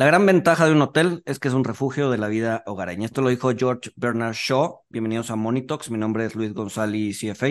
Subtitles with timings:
[0.00, 3.04] La gran ventaja de un hotel es que es un refugio de la vida hogareña.
[3.04, 4.80] Esto lo dijo George Bernard Shaw.
[4.88, 5.90] Bienvenidos a Monitox.
[5.90, 7.48] Mi nombre es Luis González, CFA.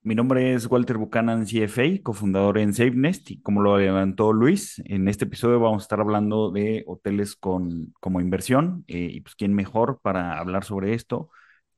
[0.00, 3.30] Mi nombre es Walter Buchanan, CFA, cofundador en SafeNest.
[3.30, 7.92] Y como lo levantó Luis, en este episodio vamos a estar hablando de hoteles con,
[8.00, 8.86] como inversión.
[8.88, 11.28] Eh, y pues, ¿quién mejor para hablar sobre esto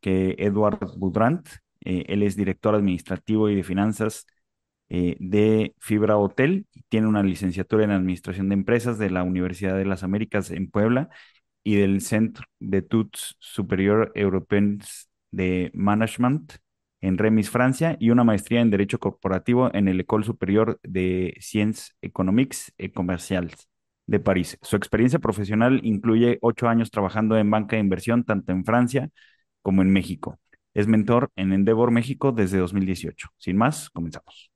[0.00, 1.48] que Edward Budrant?
[1.84, 4.26] Eh, él es director administrativo y de finanzas
[4.90, 6.66] eh, de Fibra Hotel.
[6.88, 11.08] Tiene una licenciatura en Administración de Empresas de la Universidad de las Américas en Puebla
[11.64, 16.54] y del Centre d'Etudes Superior Européens de Management
[17.00, 21.96] en Remis, Francia, y una maestría en Derecho Corporativo en el École Superior de Sciences
[22.02, 23.68] Économiques et Commerciales
[24.06, 24.58] de París.
[24.62, 29.10] Su experiencia profesional incluye ocho años trabajando en banca de inversión tanto en Francia
[29.62, 30.38] como en México.
[30.74, 33.28] Es mentor en Endeavor México desde 2018.
[33.38, 34.50] Sin más, comenzamos.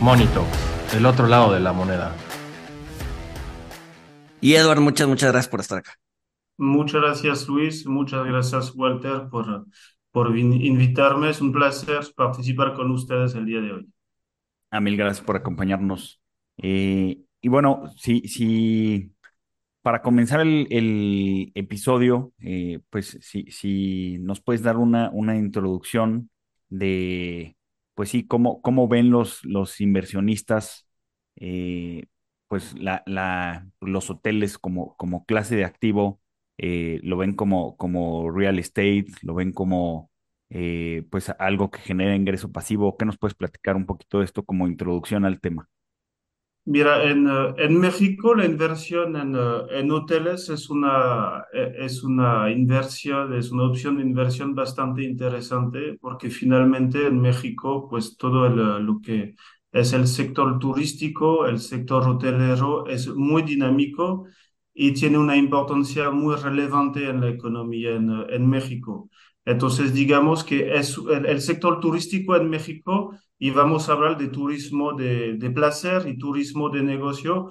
[0.00, 0.46] Monito,
[0.96, 2.14] el otro lado de la moneda.
[4.40, 5.94] Y Edward, muchas, muchas gracias por estar acá.
[6.56, 7.84] Muchas gracias, Luis.
[7.84, 9.66] Muchas gracias, Walter, por,
[10.12, 11.30] por invitarme.
[11.30, 13.92] Es un placer participar con ustedes el día de hoy.
[14.70, 16.20] A ah, mil gracias por acompañarnos.
[16.58, 19.12] Eh, y bueno, si, si
[19.82, 26.30] para comenzar el, episodio, eh, pues si, si nos puedes dar una, una introducción
[26.68, 27.57] de
[27.98, 30.88] pues sí, cómo, cómo ven los, los inversionistas,
[31.36, 32.06] eh,
[32.48, 36.20] pues la, la, los hoteles como, como clase de activo,
[36.58, 40.10] eh, lo ven como, como real estate, lo ven como
[40.50, 42.96] eh, pues algo que genera ingreso pasivo.
[42.96, 45.68] ¿Qué nos puedes platicar un poquito de esto como introducción al tema?
[46.70, 52.02] Mira, en, eh, en México la inversión en, eh, en, hoteles es una, eh, es
[52.04, 58.46] una inversión, es una opción de inversión bastante interesante porque finalmente en México pues todo
[58.46, 59.34] el, lo que
[59.72, 64.26] es el sector turístico, el sector hotelero es muy dinámico
[64.74, 69.08] y tiene una importancia muy relevante en la economía en, en México.
[69.46, 74.28] Entonces, digamos que es el, el sector turístico en México y vamos a hablar de
[74.28, 77.50] turismo de, de, placer y turismo de negocio,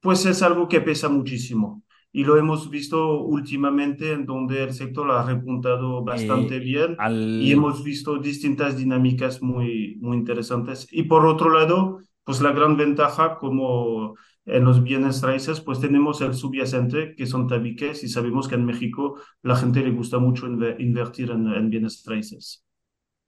[0.00, 1.82] pues es algo que pesa muchísimo.
[2.12, 7.14] Y lo hemos visto últimamente en donde el sector ha repuntado bastante Eh, bien al...
[7.40, 10.88] y hemos visto distintas dinámicas muy, muy interesantes.
[10.90, 14.16] Y por otro lado, pues la gran ventaja como
[14.46, 18.64] en los bienes raíces, pues tenemos el subyacente, que son tabiques, y sabemos que en
[18.66, 22.64] México la gente le gusta mucho inver- invertir en, en bienes raíces.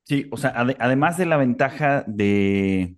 [0.05, 2.97] Sí, o sea, ade- además de la ventaja de,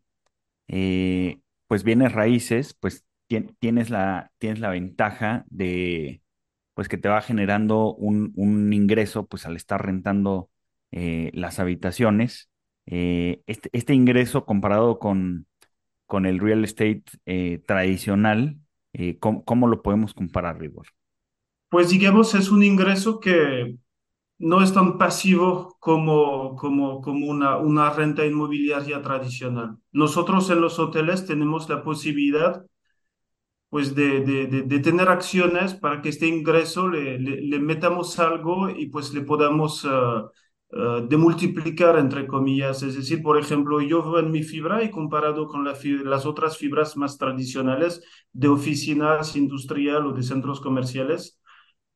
[0.69, 6.23] eh, pues, bienes raíces, pues tien- tienes la, tienes la ventaja de,
[6.75, 10.51] pues, que te va generando un, un ingreso, pues, al estar rentando
[10.93, 12.51] eh, las habitaciones.
[12.87, 15.47] Eh, este, este ingreso comparado con,
[16.07, 17.05] con el real estate
[17.67, 18.59] tradicional,
[19.21, 20.89] ¿cómo, cómo lo podemos comparar, Rigor?
[21.69, 23.77] Pues digamos, es un ingreso que
[24.39, 29.79] no es tan pasivo como, como, como una, una renta inmobiliaria tradicional.
[29.93, 32.65] Nosotros en los hoteles tenemos la posibilidad
[33.75, 38.87] pues de, de, de, tener acciones para que este ingreso le, le, metamos algo y
[38.87, 40.29] pues le podamos uh,
[40.71, 42.85] uh, demultiplicar entre comillas.
[42.85, 45.75] Es decir, por ejemplo, yo veo en mi fibra y comparado con la
[46.05, 48.01] las otras fibras más tradicionales
[48.33, 51.41] de oficinas industrial o de centros comerciales,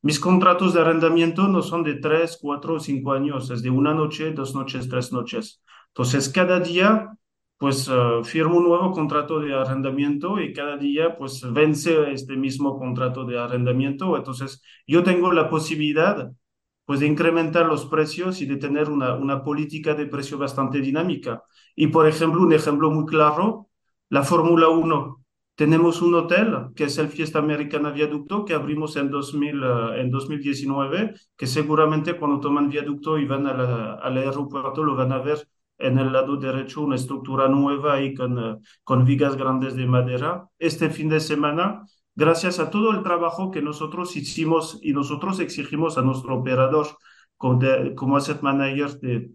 [0.03, 3.94] mis contratos de arrendamiento no son de tres, cuatro o cinco años, es de una
[3.94, 5.62] noche, dos noches, tres noches.
[5.88, 7.10] Entonces, cada día,
[7.56, 12.78] pues uh, firmo un nuevo contrato de arrendamiento y cada día, pues vence este mismo
[12.78, 14.16] contrato de arrendamiento.
[14.16, 16.30] Entonces, yo tengo la posibilidad,
[16.84, 21.42] pues, de incrementar los precios y de tener una, una política de precio bastante dinámica.
[21.75, 23.69] Y, por ejemplo, un ejemplo muy claro,
[24.09, 25.25] la Fórmula Uno.
[25.59, 30.09] Tenemos un hotel que es el Fiesta Americana Viaducto que abrimos en, 2000, uh, en
[30.09, 35.49] 2019, que seguramente cuando toman viaducto y van a al aeropuerto lo van a ver
[35.78, 40.49] en el lado derecho una estructura nueva y con, uh, con vigas grandes de madera.
[40.60, 41.83] Este fin de semana,
[42.15, 46.87] gracias a todo el trabajo que nosotros hicimos y nosotros exigimos a nuestro operador
[47.37, 49.33] como, de, como asset manager de,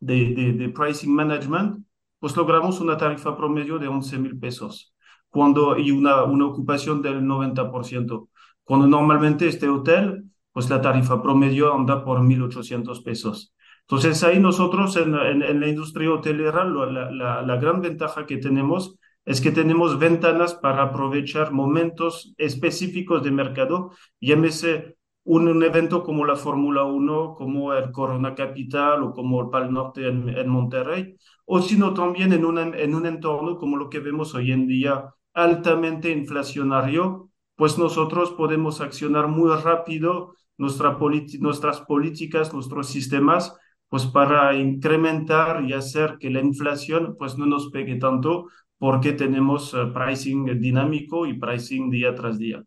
[0.00, 1.84] de, de pricing management,
[2.18, 4.95] pues logramos una tarifa promedio de 11 mil pesos
[5.36, 8.30] cuando y una, una ocupación del 90%.
[8.64, 13.54] Cuando normalmente este hotel, pues la tarifa promedio anda por 1.800 pesos.
[13.82, 18.38] Entonces ahí nosotros en, en, en la industria hotelera la, la, la, gran ventaja que
[18.38, 18.96] tenemos
[19.26, 23.90] es que tenemos ventanas para aprovechar momentos específicos de mercado,
[24.22, 29.50] llámese un, un evento como la Fórmula 1, como el Corona Capital o como el
[29.50, 33.90] Pal Norte en, en Monterrey, o sino también en, una, en un entorno como lo
[33.90, 40.98] que vemos hoy en día altamente inflacionario, pues nosotros podemos accionar muy rápido nuestra
[41.38, 43.54] nuestras políticas, nuestros sistemas,
[43.88, 48.46] pues para incrementar y hacer que la inflación pues no nos pegue tanto
[48.78, 52.62] porque tenemos uh, pricing dinámico y pricing día tras día.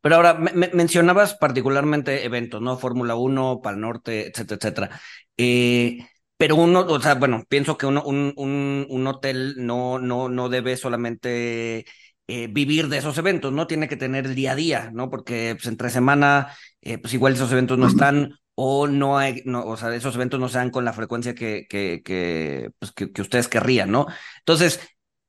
[0.00, 2.76] Pero ahora, me, mencionabas particularmente eventos, ¿no?
[2.76, 5.00] Fórmula 1, Pal Norte, etcétera, etcétera.
[5.36, 5.98] Eh,
[6.40, 10.48] pero uno, o sea, bueno, pienso que uno, un, un, un hotel no, no, no
[10.48, 11.84] debe solamente
[12.28, 13.66] eh, vivir de esos eventos, ¿no?
[13.66, 15.10] Tiene que tener el día a día, ¿no?
[15.10, 19.64] Porque pues, entre semana, eh, pues igual esos eventos no están o no hay, no,
[19.66, 23.12] o sea, esos eventos no se dan con la frecuencia que, que, que, pues, que,
[23.12, 24.06] que ustedes querrían, ¿no?
[24.38, 24.80] Entonces,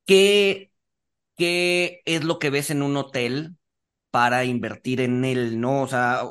[0.06, 0.72] ¿qué,
[1.38, 3.58] ¿qué es lo que ves en un hotel
[4.12, 5.84] para invertir en él, ¿no?
[5.84, 6.24] O sea,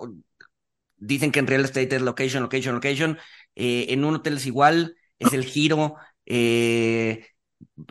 [0.97, 3.19] dicen que en real estate es location, location, location.
[3.57, 5.97] Eh, en un hotel es igual, es el giro.
[6.27, 7.27] Eh,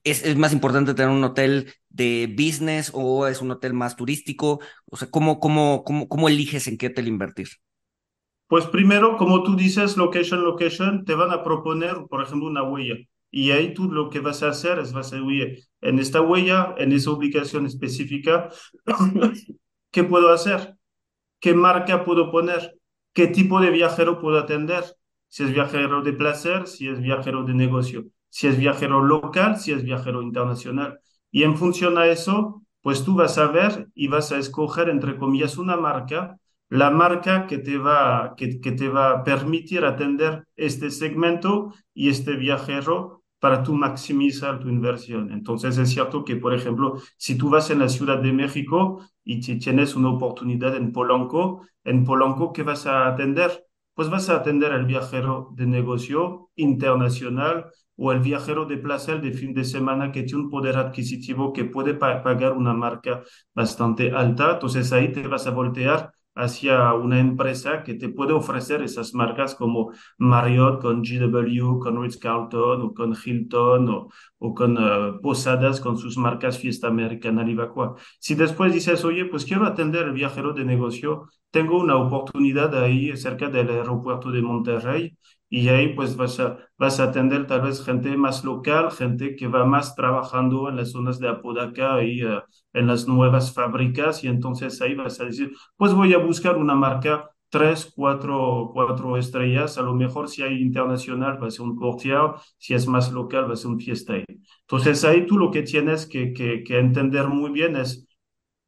[0.03, 4.59] es, más importante tener un hotel de business o es un hotel más turístico?
[4.85, 7.49] O sea, ¿cómo, cómo, cómo, cómo eliges en qué hotel invertir?
[8.47, 12.95] Pues primero, como tú dices, location, location, te van a proponer, por ejemplo, una huella.
[13.31, 16.73] Y ahí tú lo que vas a hacer es vas a ir en esta huella,
[16.77, 18.49] en esa ubicación específica,
[19.91, 20.75] ¿qué puedo hacer?
[21.39, 22.75] ¿Qué marca puedo poner?
[23.13, 24.83] ¿Qué tipo de viajero puedo atender?
[25.29, 29.71] Si es viajero de placer, si es viajero de negocio, si es viajero local, si
[29.71, 30.99] es viajero internacional.
[31.31, 35.17] Y en función a eso, pues tú vas a ver y vas a escoger, entre
[35.17, 36.37] comillas, una marca,
[36.69, 42.35] la marca que te va, que, te va a permitir atender este segmento y este
[42.35, 45.31] viajero para tú maximizar tu inversión.
[45.31, 49.39] Entonces es cierto que, por ejemplo, si tú vas en la Ciudad de México y
[49.39, 53.65] tienes una oportunidad en Polanco, en Polanco, ¿qué vas a atender?
[53.99, 57.65] Pues vas a atender al viajero de negocio internacional
[57.97, 61.65] o el viajero de placer de fin de semana que tiene un poder adquisitivo que
[61.65, 63.23] puede pagar una marca
[63.53, 64.53] bastante alta.
[64.53, 69.53] Entonces ahí te vas a voltear hacia una empresa que te puede ofrecer esas marcas
[69.53, 74.07] como Marriott con GW, con Ritz-Carlton o con Hilton o,
[74.37, 77.95] o con uh, Posadas con sus marcas Fiesta Americana Livacua.
[78.17, 83.15] Si después dices, oye, pues quiero atender el viajero de negocio, tengo una oportunidad ahí
[83.17, 85.17] cerca del aeropuerto de Monterrey
[85.49, 89.47] y ahí pues vas a, vas a atender tal vez gente más local, gente que
[89.47, 92.41] va más trabajando en las zonas de Apodaca y uh,
[92.73, 94.23] en las nuevas fábricas.
[94.23, 99.17] Y entonces ahí vas a decir, pues voy a buscar una marca tres, cuatro, cuatro
[99.17, 102.19] estrellas, a lo mejor si hay internacional va a ser un Courtier,
[102.59, 104.13] si es más local va a ser un Fiesta.
[104.61, 108.07] Entonces ahí tú lo que tienes que, que, que entender muy bien es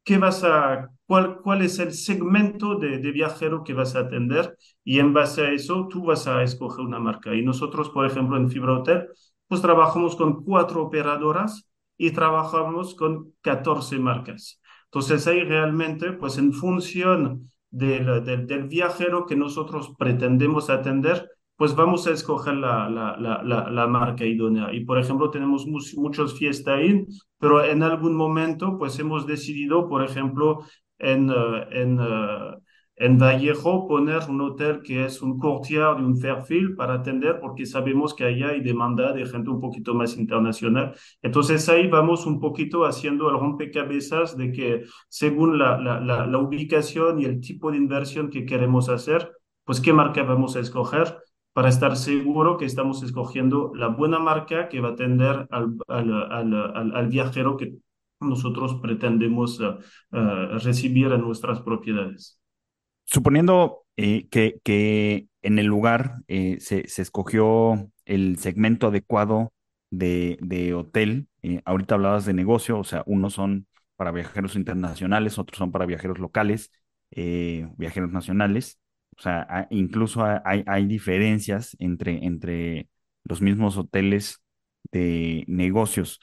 [0.04, 4.56] qué vas a, cuál, cuál es el segmento de, de, viajero que vas a atender
[4.82, 7.34] y en base a eso tú vas a escoger una marca.
[7.34, 9.08] Y nosotros, por ejemplo, en Fibra Hotel,
[9.46, 11.68] pues trabajamos con cuatro operadoras
[11.98, 14.58] y trabajamos con 14 marcas.
[14.86, 21.76] Entonces ahí realmente, pues en función del, del, del viajero que nosotros pretendemos atender, pues
[21.76, 24.72] vamos a escoger la, la, la, la, marca idónea.
[24.72, 27.06] Y por ejemplo, tenemos muchos Fiesta Inn,
[27.38, 30.64] pero en algún momento, pues hemos decidido, por ejemplo,
[31.02, 32.56] en, uh, en, uh,
[32.96, 37.66] en Vallejo poner un hotel que es un courtier de un Fairfield para atender, porque
[37.66, 40.94] sabemos que allá hay demanda de gente un poquito más internacional.
[41.22, 46.38] Entonces ahí vamos un poquito haciendo el rompecabezas de que según la, la, la, la
[46.38, 49.30] ubicación y el tipo de inversión que queremos hacer,
[49.64, 51.18] pues qué marca vamos a escoger
[51.52, 56.32] para estar seguro que estamos escogiendo la buena marca que va a atender al, al,
[56.32, 57.74] al, al viajero que
[58.22, 59.78] nosotros pretendemos uh,
[60.12, 62.40] uh, recibir en nuestras propiedades.
[63.04, 69.52] Suponiendo eh, que, en el lugar eh, se, escogió el segmento adecuado
[69.90, 75.58] de, hotel, eh, ahorita hablabas de negocio, o sea, unos son para viajeros internacionales, otros
[75.58, 76.70] son para viajeros locales,
[77.10, 78.78] viajeros nacionales.
[79.18, 82.88] O sea, incluso hay, hay diferencias entre, entre
[83.24, 84.42] los mismos hoteles
[84.90, 86.20] de negocios.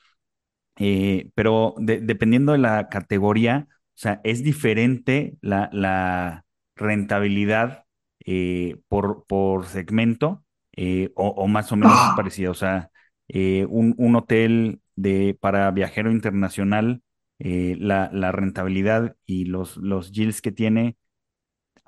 [0.80, 6.46] Eh, pero de, dependiendo de la categoría, o sea, es diferente la, la
[6.76, 7.86] rentabilidad
[8.26, 10.44] eh, por, por segmento
[10.76, 12.52] eh, o, o, más o menos es parecida.
[12.52, 12.92] O sea,
[13.30, 17.04] un, un, hotel de, para viajero internacional,
[17.40, 20.98] la, la, rentabilidad y los, los yields que tiene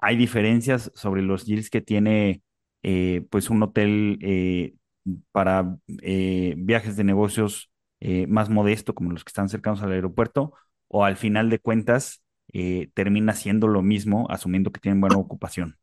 [0.02, 2.42] hay diferencias sobre los yields que tiene
[2.84, 4.74] eh, pues un hotel eh,
[5.32, 7.71] para eh, viajes de negocios
[8.02, 10.54] eh, más modesto, como los que están cercanos al aeropuerto,
[10.88, 15.78] o al final de cuentas eh, termina siendo lo mismo, asumiendo que tienen buena ocupación?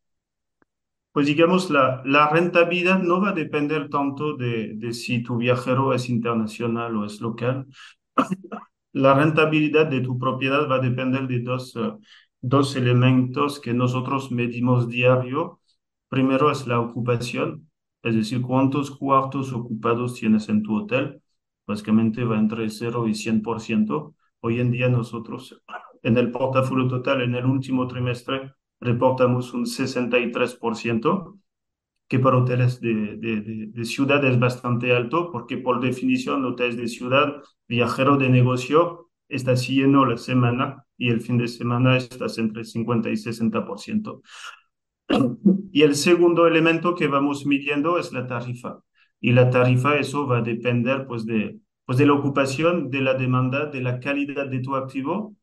[1.13, 6.11] Pues digamos, la, rentabilidad no va a depender tanto de, de si tu viajero es
[6.11, 7.67] internacional o es local.
[8.93, 11.93] La rentabilidad de tu propiedad va a depender de dos, eh,
[12.41, 15.61] dos elementos que nosotros medimos diario.
[16.09, 17.71] Primero es la ocupación,
[18.03, 21.23] es decir, cuántos cuartos ocupados tienes en tu hotel.
[21.69, 24.15] Básicamente va entre 0 y 100%.
[24.41, 25.63] Hoy en día nosotros
[26.03, 31.39] en el portafolio total, en el último trimestre, reportamos un 63%,
[32.09, 36.89] que para hoteles de, de, de, ciudad es bastante alto, porque por definición hoteles de
[36.89, 42.65] ciudad, viajero de negocio, está lleno la semana y el fin de semana estás entre
[42.65, 44.23] 50 y 60%.
[45.71, 48.81] Y el segundo elemento que vamos midiendo es la tarifa.
[49.21, 53.15] Y la tarifa, eso va a depender pues de, pues de la ocupación, de la
[53.15, 55.35] demanda, de la calidad de tu activo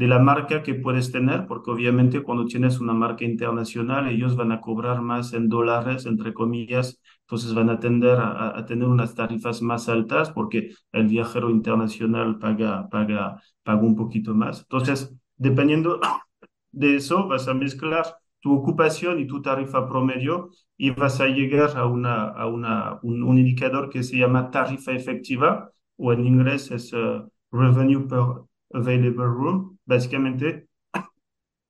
[0.00, 4.50] de la marca que puedes tener, porque obviamente cuando tienes una marca internacional, ellos van
[4.50, 9.60] a cobrar más en dólares, entre comillas, entonces van a tender a, tener unas tarifas
[9.60, 14.60] más altas porque el viajero internacional paga, paga, paga un poquito más.
[14.60, 16.00] Entonces, dependiendo
[16.72, 18.06] de eso, vas a mezclar
[18.40, 23.38] tu ocupación y tu tarifa promedio y vas a llegar a, una, a una, un,
[23.38, 29.78] indicador que se llama tarifa efectiva o en inglés es uh, revenue per available room,
[29.84, 30.68] básicamente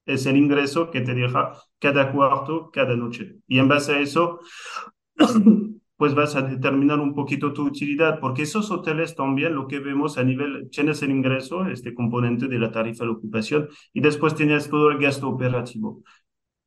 [0.06, 3.36] es el ingreso que te deja cada cuarto, cada noche.
[3.46, 4.40] Y en base a eso,
[5.96, 10.18] pues vas a determinar un poquito tu utilidad, porque esos hoteles también lo que vemos
[10.18, 14.68] a nivel, tienes el ingreso, este componente de la tarifa de ocupación, y después tienes
[14.68, 16.02] todo el gasto operativo.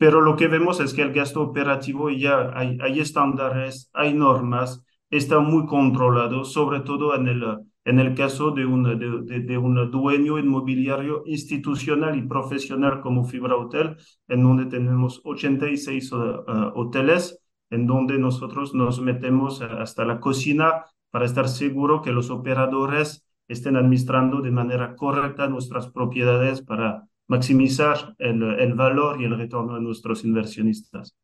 [0.04, 4.84] Pero lo que vemos es que el gasto operativo ya hay, hay estándares, hay normas,
[5.10, 9.90] está muy controlado, sobre todo en el en el caso de un, de, de, un
[9.92, 13.96] dueño inmobiliario institucional y profesional como Fibra Hotel,
[14.28, 16.42] en donde tenemos 86 uh, uh,
[16.76, 23.26] hoteles, en donde nosotros nos metemos hasta la cocina para estar seguro que los operadores
[23.48, 29.76] estén administrando de manera correcta nuestras propiedades para maximizar el, el valor y el retorno
[29.76, 31.16] de nuestros inversionistas.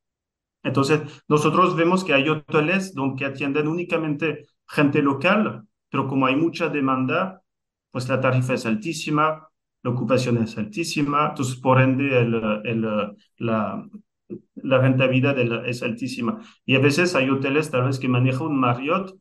[0.64, 6.68] Entonces, nosotros vemos que hay hoteles donde atienden únicamente gente local, pero como hay mucha
[6.70, 7.42] demanda,
[7.92, 9.48] pues la tarifa es altísima,
[9.84, 12.34] la ocupación es altísima, entonces por ende el,
[12.66, 12.82] el,
[13.38, 13.88] la,
[14.56, 16.40] la rentabilidad es altísima.
[16.66, 19.16] Y a veces hay hoteles tal vez que maneja un Marriott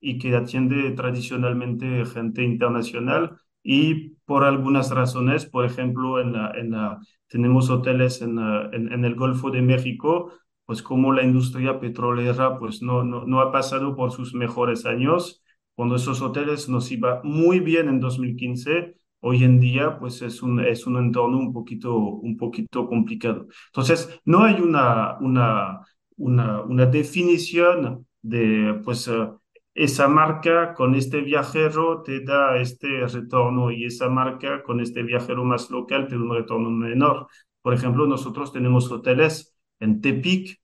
[0.00, 6.70] y que atiende tradicionalmente gente internacional y por algunas razones, por ejemplo, en la, en
[6.70, 6.98] la,
[7.28, 10.32] tenemos hoteles en, en, en, el Golfo de México,
[10.66, 15.42] pues como la industria petrolera pues no, no, no ha pasado por sus mejores años,
[15.74, 20.60] cuando esos hoteles nos iba muy bien en 2015, hoy en día pues es un,
[20.60, 23.46] es un entorno un poquito, un poquito complicado.
[23.66, 25.80] Entonces, no hay una, una,
[26.16, 29.39] una, una definición de pues uh,
[29.74, 35.44] esa marca con este viajero te da este retorno y esa marca con este viajero
[35.44, 37.28] más local da un retorno menor.
[37.62, 40.60] Por ejemplo, nosotros tenemos hoteles en Tepic,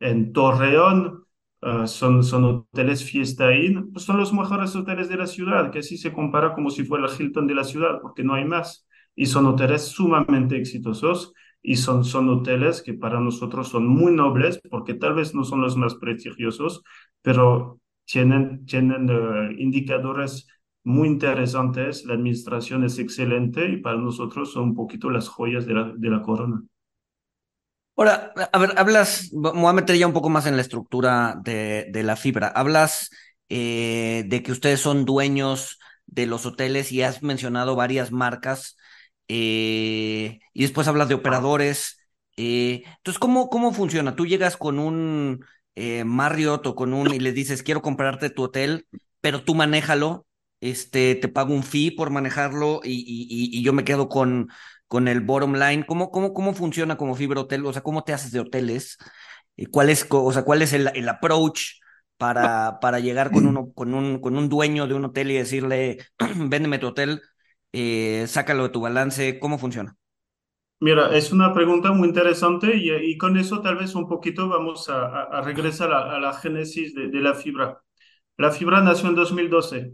[0.00, 1.24] en Torreón,
[1.62, 5.80] Uh, son, son hoteles Fiesta Inn, pues son los mejores hoteles de la ciudad, que
[5.80, 8.86] así se compara como si fuera el Hilton de la ciudad, porque no hay más.
[9.14, 14.58] Y son hoteles sumamente exitosos y son, son hoteles que para nosotros son muy nobles,
[14.70, 16.82] porque tal vez no son los más prestigiosos,
[17.20, 17.79] pero
[18.10, 20.48] tienen, tienen uh, indicadores
[20.82, 25.74] muy interesantes, la administración es excelente y para nosotros son un poquito las joyas de
[25.74, 26.62] la, de la corona.
[27.96, 31.38] Ahora, a ver, hablas, me voy a meter ya un poco más en la estructura
[31.44, 32.48] de, de la fibra.
[32.48, 33.10] Hablas
[33.50, 38.78] eh, de que ustedes son dueños de los hoteles y has mencionado varias marcas
[39.28, 42.00] eh, y después hablas de operadores.
[42.38, 44.16] Eh, entonces, ¿cómo, ¿cómo funciona?
[44.16, 45.44] Tú llegas con un
[46.04, 48.86] Marriott o con un y le dices, quiero comprarte tu hotel,
[49.20, 50.26] pero tú manéjalo,
[50.60, 54.48] este, te pago un fee por manejarlo y, y, y yo me quedo con,
[54.88, 55.84] con el bottom line?
[55.86, 57.64] ¿Cómo, cómo, cómo funciona como fibra hotel?
[57.66, 58.98] O sea, ¿cómo te haces de hoteles?
[59.70, 61.60] ¿Cuál es, o sea, cuál es el, el approach
[62.16, 65.98] para, para llegar con, uno, con, un, con un dueño de un hotel y decirle,
[66.36, 67.22] véndeme tu hotel,
[67.72, 69.38] eh, sácalo de tu balance?
[69.38, 69.96] ¿Cómo funciona?
[70.82, 75.42] Mira, es una pregunta muy interesante y, con eso tal vez un poquito vamos a,
[75.42, 77.82] regresar a, la génesis de, la fibra.
[78.38, 79.92] La fibra nació en 2012.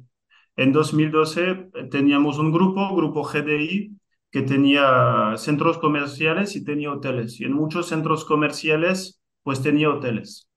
[0.57, 3.97] En 2012 teníamos un grupo, Grupo GDI,
[4.31, 7.40] que tenía centros comerciales y tenía hoteles.
[7.40, 10.49] Y en muchos centros comerciales, pues tenía hoteles.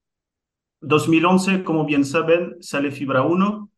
[0.81, 3.69] 2011, como bien saben, sale Fibra 1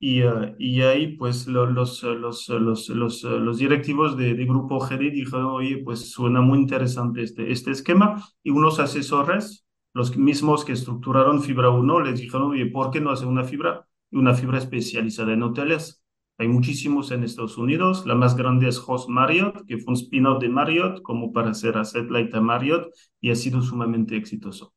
[0.00, 5.10] y, eh, y ahí pues lo- los, los, los, los, directivos de, de Grupo GD
[5.12, 10.72] dijeron, oye, pues suena muy interesante este, este esquema y unos asesores, los mismos que
[10.72, 13.86] estructuraron Fibra uno les dijeron, oye, ¿por qué no hacer una fibra?
[14.12, 16.02] Una fibra especializada en hoteles.
[16.38, 18.06] Hay muchísimos en Estados Unidos.
[18.06, 21.76] La más grande es Host Marriott, que fue un spin-off de Marriott, como para hacer
[21.76, 22.88] a Satellite a Marriott,
[23.20, 24.74] y ha sido sumamente exitoso.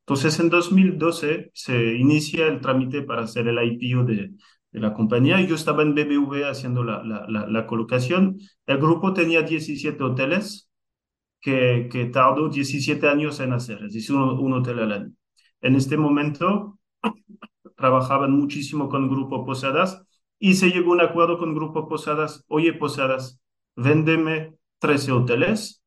[0.00, 4.32] Entonces, en 2012 se inicia el trámite para hacer el IPO de,
[4.74, 5.40] de la compañía.
[5.40, 8.38] Yo estaba en BBV haciendo la, la, la, colocación.
[8.66, 10.68] El grupo tenía 17 hoteles
[11.40, 15.12] que, que tardó 17 años en hacer, es decir, un, hotel al año.
[15.60, 16.78] En este momento
[17.76, 20.02] trabajaban muchísimo con Grupo Posadas
[20.40, 22.44] y se llegó a un acuerdo con Grupo Posadas.
[22.48, 23.40] Oye, Posadas,
[23.76, 25.80] véndeme 13 hoteles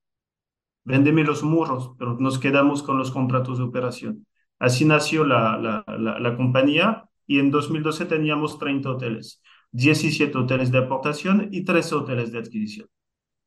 [0.86, 4.26] véndeme los muros, pero nos quedamos con los contratos de operación.
[4.58, 9.42] Así nació la, la, la compañía y en 2012 teníamos 30 hoteles,
[9.72, 12.88] 17 hoteles de aportación y 13 hoteles de adquisición.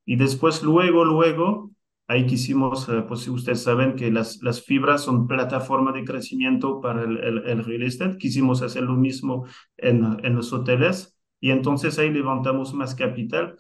[0.05, 1.71] Y después, luego, luego,
[2.09, 7.03] ahí quisimos, eh, pues ustedes saben que las, las fibras son plataforma de crecimiento para
[7.05, 9.47] el, el, el real estate, quisimos hacer lo mismo
[9.77, 13.57] en, en los hoteles y entonces ahí levantamos más capital.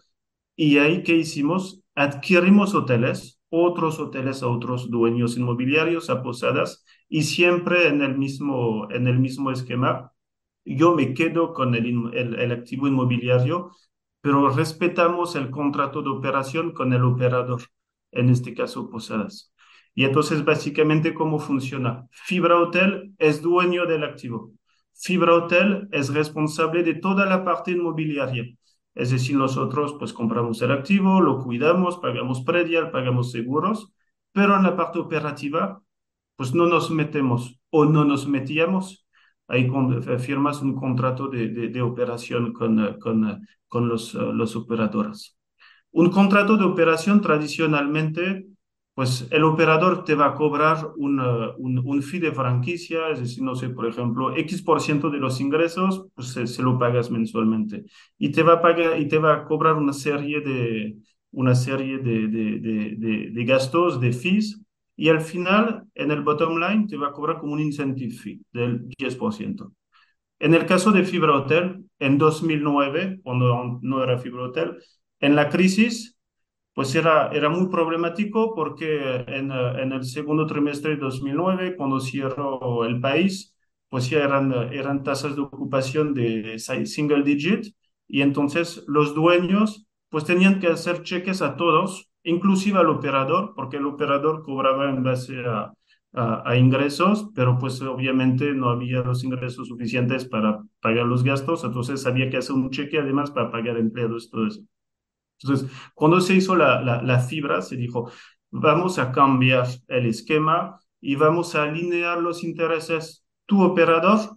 [0.56, 1.82] Y ahí, ¿qué hicimos?
[1.96, 8.88] Adquirimos hoteles, otros hoteles a otros dueños inmobiliarios, a posadas, y siempre en el mismo,
[8.90, 10.12] en el mismo esquema.
[10.64, 13.72] Yo me quedo con el, el, el activo inmobiliario,
[14.20, 17.62] pero respetamos el contrato de operación con el operador,
[18.12, 19.52] en este caso Posadas.
[19.94, 22.06] Y entonces, básicamente, ¿cómo funciona?
[22.12, 24.52] Fibra Hotel es dueño del activo.
[24.94, 28.44] Fibra Hotel es responsable de toda la parte inmobiliaria.
[28.94, 33.92] Es decir, nosotros pues compramos el activo, lo cuidamos, pagamos predial, pagamos seguros,
[34.32, 35.82] pero en la parte operativa
[36.36, 39.06] pues no nos metemos o no nos metíamos.
[39.46, 45.36] Ahí con, firmas un contrato de, de, operación con, con, con los, los operadores.
[45.90, 48.46] Un contrato de operación tradicionalmente
[49.00, 53.42] pues el operador te va a cobrar un, un, un, fee de franquicia, es decir,
[53.42, 57.10] no sé, por ejemplo, X por ciento de los ingresos, pues se, se, lo pagas
[57.10, 57.86] mensualmente.
[58.18, 60.98] Y te va a pagar, y te va a cobrar una serie de,
[61.30, 64.60] una serie de, de, de, de gastos, de fees,
[64.96, 68.42] y al final, en el bottom line, te va a cobrar como un incentive fee
[68.52, 69.72] del 10%.
[70.40, 74.76] En el caso de Fibra Hotel, en 2009, cuando no era Fibra Hotel,
[75.20, 76.18] en la crisis,
[76.74, 82.84] pues era, era muy problemático porque en, en, el segundo trimestre de 2009, cuando cierró
[82.84, 83.54] el país,
[83.88, 87.74] pues ya eran, eran tasas de ocupación de single digit
[88.08, 93.76] y entonces los dueños pues tenían que hacer cheques a todos, inclusive al operador, porque
[93.76, 95.72] el operador cobraba en base a,
[96.12, 101.64] a, a ingresos, pero pues obviamente no había los ingresos suficientes para pagar los gastos,
[101.64, 104.60] entonces había que hacer un cheque además para pagar empleados, todo eso.
[105.42, 108.10] Entonces, cuando se hizo la, la, la, fibra, se dijo,
[108.50, 113.24] vamos a cambiar el esquema y vamos a alinear los intereses.
[113.46, 114.36] Tu operador,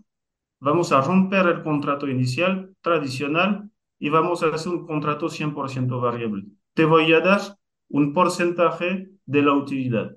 [0.59, 6.45] vamos a romper el contrato inicial tradicional y vamos a hacer un contrato 100% variable.
[6.73, 7.41] Te voy a dar
[7.89, 10.15] un porcentaje de la utilidad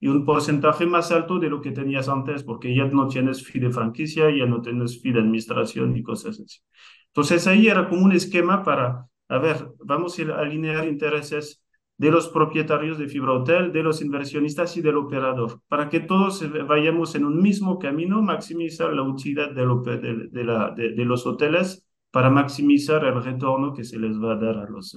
[0.00, 3.60] y un porcentaje más alto de lo que tenías antes, porque ya no tienes fee
[3.60, 6.60] de franquicia, ya no tienes fee de administración y cosas así.
[7.08, 11.62] Entonces ahí era como un esquema para a ver, vamos a alinear intereses
[11.98, 16.44] de los propietarios de Fibra Hotel, de los inversionistas y del operador, para que todos
[16.66, 19.98] vayamos en un mismo camino, maximizar la utilidad de, lo, de,
[20.30, 24.58] de, la, de, los hoteles para maximizar el retorno que se les va a dar
[24.58, 24.96] a los,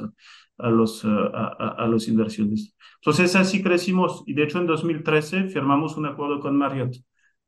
[0.59, 2.75] a los, a, a los inversionistas.
[2.97, 6.95] Entonces así crecimos y de hecho en 2013 firmamos un acuerdo con Marriott.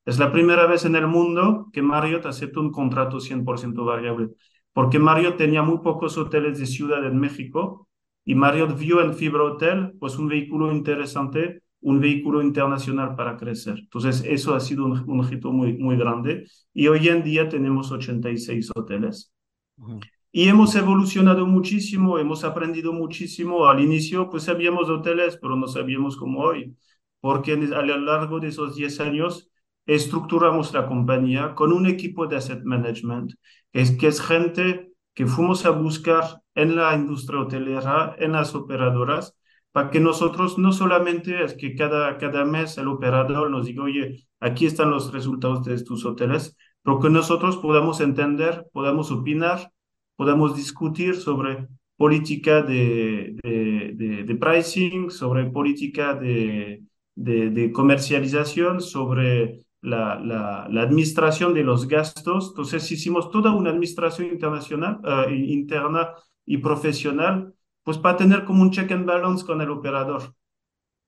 [0.05, 4.29] Es la primera vez en el mundo que Marriott acepta un contrato 100% variable
[4.73, 7.87] porque Marriott tenía muy pocos hoteles de ciudad en México
[8.25, 13.77] y Marriott vio en Fibra Hotel pues un vehículo interesante, un vehículo internacional para crecer.
[13.79, 17.91] Entonces eso ha sido un, un hito muy, muy grande y hoy en día tenemos
[17.91, 19.31] 86 hoteles.
[19.77, 19.99] Uh -huh.
[20.31, 23.67] Y hemos evolucionado muchísimo, hemos aprendido muchísimo.
[23.67, 26.75] Al inicio pues sabíamos hoteles, pero no sabíamos como hoy,
[27.19, 29.51] porque a lo largo de esos 10 años
[29.85, 33.33] estructuramos la compañía con un equipo de asset management,
[33.71, 38.55] que es, que es gente que fuimos a buscar en la industria hotelera, en las
[38.55, 39.35] operadoras,
[39.71, 44.27] para que nosotros no solamente es que cada, cada mes el operador nos diga, oye,
[44.39, 49.71] aquí están los resultados de estos hoteles, pero que nosotros podamos entender, podamos opinar,
[50.15, 51.67] podamos discutir sobre
[51.97, 56.83] política de, de, de, de pricing, sobre política de,
[57.15, 62.49] de, comercialización, sobre la, la, la, administración de los gastos.
[62.49, 66.13] Entonces hicimos toda una administración internacional, uh, interna
[66.45, 70.33] y profesional, pues para tener como un check and balance con el operador,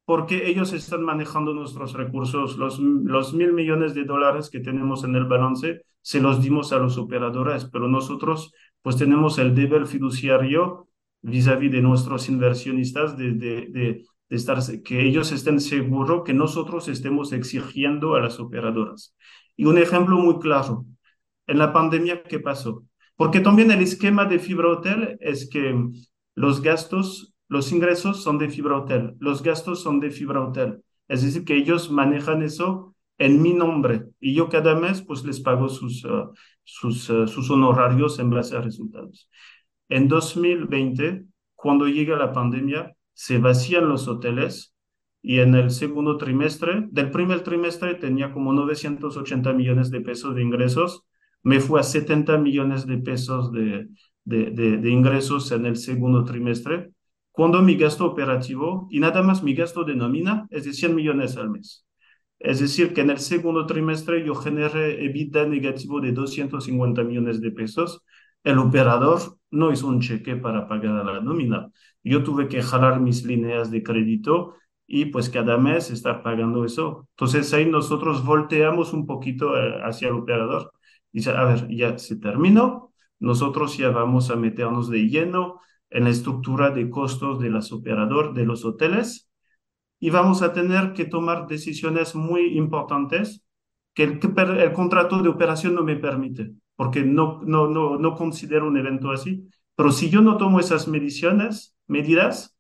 [0.03, 5.15] porque ellos están manejando nuestros recursos, los, los mil millones de dólares que tenemos en
[5.15, 10.89] el balance, se los dimos a los operadores, pero nosotros pues tenemos el deber fiduciario
[11.21, 16.33] vis-à-vis -vis de nuestros inversionistas de, de, de de estar, que ellos estén seguros que
[16.33, 19.15] nosotros estemos exigiendo a las operadoras.
[19.55, 20.85] Y un ejemplo muy claro,
[21.47, 22.83] en la pandemia, ¿qué pasó?
[23.15, 25.75] Porque también el esquema de fibra hotel es que
[26.35, 30.81] los gastos, los ingresos son de fibra hotel, los gastos son de fibra hotel.
[31.07, 35.39] Es decir, que ellos manejan eso en mi nombre y yo cada mes pues les
[35.39, 36.33] pago sus, uh,
[36.63, 39.29] sus, uh, sus honorarios en base a resultados.
[39.87, 44.75] En 2020, cuando llega la pandemia, se vacían los hoteles
[45.23, 50.43] y en el segundo trimestre, del primer trimestre tenía como 980 millones de pesos de
[50.43, 51.03] ingresos,
[51.41, 53.87] me fue a 70 millones de pesos de,
[54.23, 56.91] de, de, ingresos en el segundo trimestre,
[57.31, 61.37] cuando mi gasto operativo y nada más mi gasto de nómina es de 100 millones
[61.37, 61.85] al mes.
[62.37, 67.51] Es decir, que en el segundo trimestre yo generé EBITDA negativo de 250 millones de
[67.51, 68.03] pesos.
[68.45, 69.19] El operador
[69.51, 71.69] no hizo un cheque para pagar la nómina
[72.05, 74.55] yo tuve que jalar mis líneas de crédito
[74.87, 77.07] y pues cada mes estar pagando eso.
[77.11, 80.71] Entonces ahí nosotros volteamos un poquito eh, hacia el operador.
[81.11, 86.09] Dice, a ver, ya se terminó, nosotros ya vamos a meternos de lleno en la
[86.11, 89.29] estructura de costos de los operadores, de los hoteles,
[89.99, 93.43] y vamos a tener que tomar decisiones muy importantes
[93.93, 94.19] que el,
[94.59, 99.11] el contrato de operación no me permite, porque no, no, no, no considero un evento
[99.11, 99.47] así.
[99.75, 102.57] Pero si yo no tomo esas mediciones, medidas,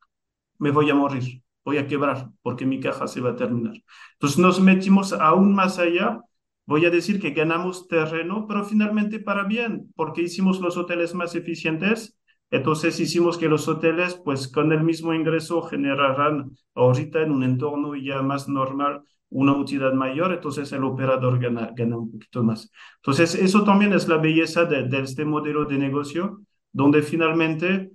[0.57, 3.75] me voy a morir, voy a quebrar porque mi caja se va a terminar.
[4.13, 6.21] Entonces nos metimos aún más allá.
[6.65, 11.35] Voy a decir que ganamos terreno, pero finalmente para bien, porque hicimos los hoteles más
[11.35, 12.17] eficientes.
[12.51, 17.95] Entonces hicimos que los hoteles, pues con el mismo ingreso, generarán ahorita en un entorno
[17.95, 19.03] ya más normal
[19.35, 22.71] una utilidad mayor, entonces el operador gana, gana un poquito más.
[22.97, 27.91] Entonces eso también es la belleza de, de este modelo de negocio, donde finalmente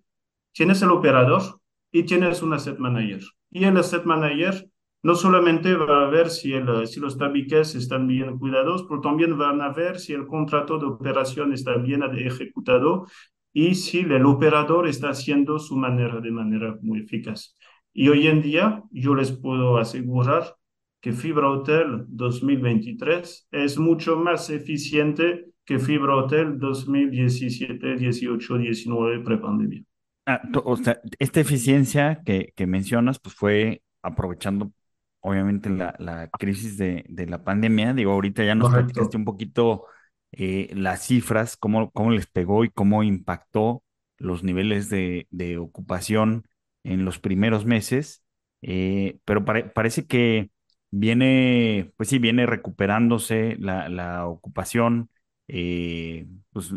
[0.52, 3.22] tienes el operador y tienes un asset manager.
[3.50, 4.68] Y el asset manager
[5.02, 9.38] no solamente va a ver si, el, si los tabiques están bien cuidados, pero también
[9.38, 13.06] van a ver si el contrato de operación está bien ejecutado
[13.52, 17.56] y si el operador está haciendo su manera de manera muy eficaz.
[17.94, 20.54] Y hoy en día yo les puedo asegurar
[21.00, 29.82] que Fibra Hotel 2023 es mucho más eficiente que Fibra Hotel 2017, 18, 19 prepandemia.
[30.26, 34.72] Ah, o sea, esta eficiencia que, que, mencionas, pues fue aprovechando,
[35.20, 37.94] obviamente, la, la crisis de, de, la pandemia.
[37.94, 38.86] Digo, ahorita ya nos Correcto.
[38.86, 39.86] platicaste un poquito
[40.32, 43.82] eh, las cifras, cómo, cómo les pegó y cómo impactó
[44.18, 46.44] los niveles de, de ocupación
[46.84, 48.22] en los primeros meses,
[48.62, 50.50] eh, pero pare, parece que
[50.90, 55.10] viene, pues sí, viene recuperándose la, la ocupación.
[55.48, 56.72] Eh, pues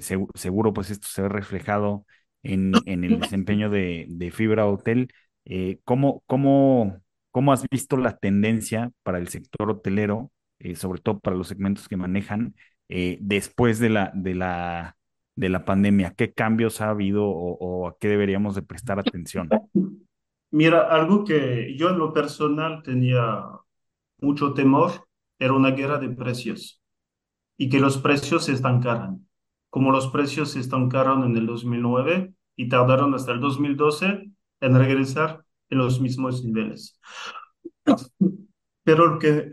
[0.00, 2.06] seguro, seguro, pues esto se ve reflejado
[2.42, 5.12] en, en el desempeño de, de Fibra Hotel.
[5.44, 11.18] Eh, ¿cómo, cómo, ¿Cómo has visto la tendencia para el sector hotelero, eh, sobre todo
[11.20, 12.54] para los segmentos que manejan,
[12.88, 14.96] eh, después de la, de, la,
[15.34, 16.14] de la pandemia?
[16.16, 19.56] ¿Qué cambios ha habido o, o, a qué deberíamos de prestar atención?
[20.54, 23.44] Mira, algo que yo en lo personal tenía
[24.18, 24.92] mucho temor
[25.38, 26.80] era una guerra de precios
[27.56, 29.26] y que los precios se estancaran
[29.74, 35.44] como los precios se estancaron en el 2009 y tardaron hasta el 2012 en regresar
[35.68, 37.00] en los mismos niveles.
[38.84, 39.50] Pero lo que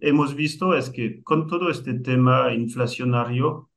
[0.00, 3.70] hemos visto es que con todo este tema inflacionario,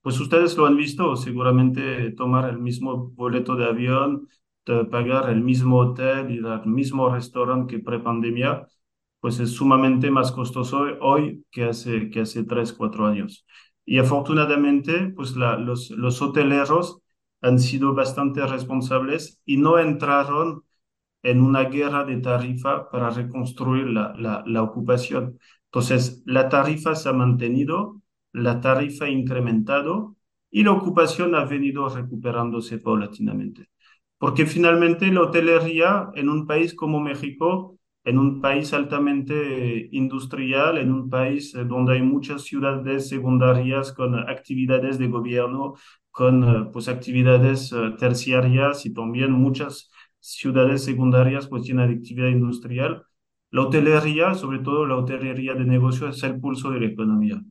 [0.00, 4.26] pues ustedes lo han visto, seguramente tomar el mismo boleto de avión,
[4.90, 8.66] pagar el mismo hotel y el mismo restaurante que prepandemia,
[9.20, 13.46] pues es sumamente más costoso hoy que hace, que hace tres, cuatro años.
[13.84, 17.00] Y afortunadamente, pues los, los hoteleros
[17.42, 20.62] han sido bastante responsables y no entraron
[21.22, 25.38] en una guerra de tarifa para reconstruir la, la, la ocupación.
[25.66, 28.00] Entonces, la tarifa se ha mantenido,
[28.32, 30.16] la tarifa ha incrementado
[30.50, 33.68] y la ocupación ha venido recuperándose paulatinamente.
[34.24, 40.90] Porque finalmente la hotelería en un país como México en un país altamente industrial, en
[40.90, 45.74] un país eh, donde hay muchas ciudades secundarias con actividades de gobierno,
[46.10, 53.04] con eh, pues actividades eh, terciarias y también muchas ciudades secundarias pues tienen actividad industrial.
[53.50, 57.42] La hotelería, sobre todo la hotelería de negocio, es el pulso de la economía.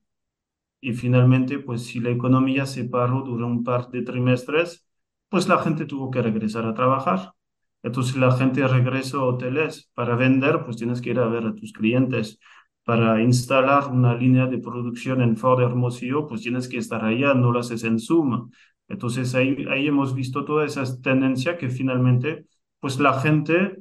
[0.82, 4.88] Y finalmente, pues si la economía se paró durante un par de trimestres,
[5.34, 7.34] pues la gente tuvo que regresar a trabajar.
[7.82, 11.56] Entonces la gente regresó a hoteles para vender, pues tienes que ir a ver a
[11.56, 12.38] tus clientes.
[12.84, 17.52] Para instalar una línea de producción en Ford Hermosillo, pues tienes que estar allá, no
[17.52, 18.52] lo haces en Zoom.
[18.88, 22.46] Entonces ahí, ahí hemos visto toda esa tendencia que finalmente,
[22.80, 23.78] pues la gente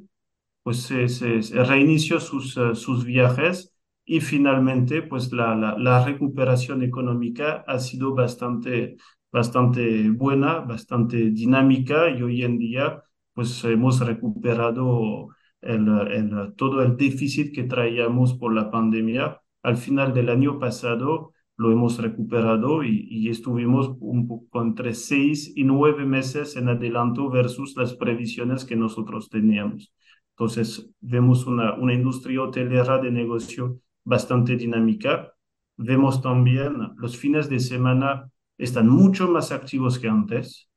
[0.62, 3.74] pues se, se, reinició sus, uh, sus viajes
[4.06, 8.96] y finalmente pues la, la, la, recuperación económica ha sido bastante,
[9.32, 13.02] bastante buena, bastante dinámica y hoy en día
[13.34, 15.28] pues hemos recuperado
[15.62, 19.40] el, el, todo el déficit que traíamos por la pandemia.
[19.62, 25.52] Al final del año pasado lo hemos recuperado y, y, estuvimos un poco entre seis
[25.54, 29.92] y nueve meses en adelanto versus las previsiones que nosotros teníamos.
[30.36, 35.32] Entonces, vemos una, una industria hotelera de negocio bastante dinámica.
[35.76, 40.68] Vemos también los fines de semana están mucho más activos que antes,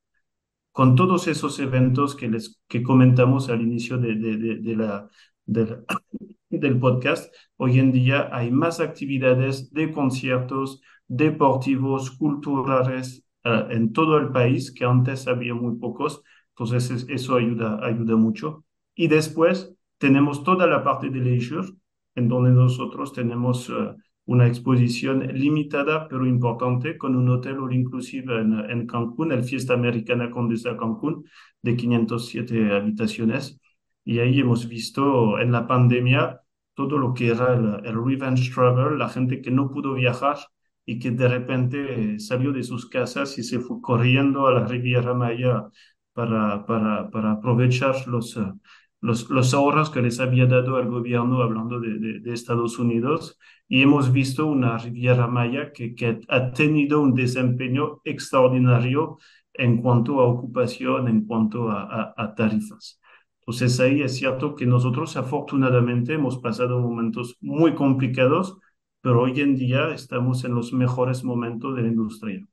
[0.72, 5.08] con todos esos eventos que, les, que comentamos al inicio de, de, la,
[6.50, 7.34] del podcast.
[7.56, 14.70] Hoy en día hay más actividades de conciertos deportivos, culturales uh, en todo el país,
[14.70, 16.22] que antes había muy pocos.
[16.50, 18.64] Entonces, eso ayuda, ayuda mucho.
[18.94, 21.68] Y después tenemos toda la parte de leisure,
[22.14, 28.40] en donde nosotros tenemos uh, una exposición limitada pero importante con un hotel all inclusive
[28.40, 31.24] en, en Cancún, el Fiesta Americana Condesa Cancún,
[31.62, 33.58] de 507 habitaciones.
[34.04, 36.40] Y ahí hemos visto en la pandemia
[36.74, 40.38] todo lo que era el, el revenge travel, la gente que no pudo viajar
[40.84, 45.14] y que de repente salió de sus casas y se fue corriendo a la Riviera
[45.14, 45.64] Maya
[46.12, 48.58] para, para, para aprovechar los, uh,
[49.06, 53.38] los, los ahorros que les había dado el gobierno hablando de, de, de Estados Unidos
[53.68, 59.18] y hemos visto una Riviera Maya que, que, ha tenido un desempeño extraordinario
[59.54, 63.00] en cuanto a ocupación, en cuanto a, a, a, tarifas.
[63.40, 68.58] Entonces ahí es cierto que nosotros afortunadamente hemos pasado momentos muy complicados,
[69.00, 72.44] pero hoy en día estamos en los mejores momentos de la industria.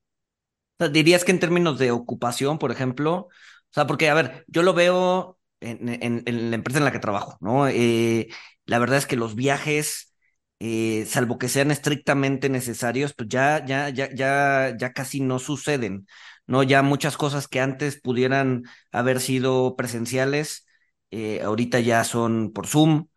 [0.92, 3.30] ¿Dirías que en términos de ocupación, por ejemplo, o
[3.74, 7.68] sea, porque, a ver, yo lo veo en, la empresa en la que trabajo, ¿no?
[7.68, 8.28] Eh,
[8.66, 10.14] la verdad es que los viajes,
[10.60, 16.08] eh, salvo que sean estrictamente necesarios, pues ya, ya, ya, ya, ya casi no suceden,
[16.48, 16.64] ¿no?
[16.64, 20.68] Ya muchas cosas que antes pudieran haber sido presenciales,
[21.12, 23.08] eh, ahorita ya son por Zoom,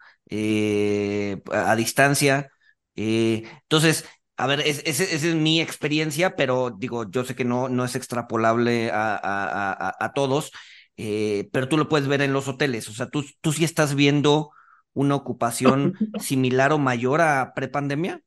[1.52, 2.50] a, distancia.
[2.94, 4.04] entonces,
[4.37, 7.85] a ver, esa es, es, es, mi experiencia, pero digo, yo sé que no, no
[7.85, 10.52] es extrapolable a, a, a, a todos.
[10.96, 12.88] Eh, pero tú lo puedes ver en los hoteles.
[12.88, 14.50] O sea, tú, tú sí estás viendo
[14.94, 18.22] una ocupación similar o mayor a prepandemia.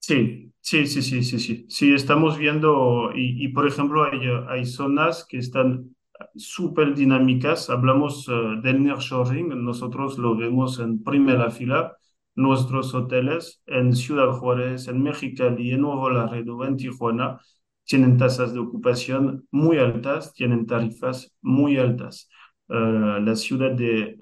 [0.00, 1.66] Sí, sí, sí, sí, sí, sí.
[1.68, 5.94] Sí, estamos viendo, y, y por ejemplo, hay, hay zonas que están
[6.34, 7.68] súper dinámicas.
[7.70, 11.96] Hablamos uh, del nearshoring, nosotros lo vemos en primera fila.
[12.34, 17.40] Nuestros hoteles en Ciudad Juárez, en Mexicali, en Nuevo Laredo, en Tijuana,
[17.88, 22.28] tienen tasas de ocupación muy altas, tienen tarifas muy altas.
[22.68, 24.18] Uh, la ciudad de,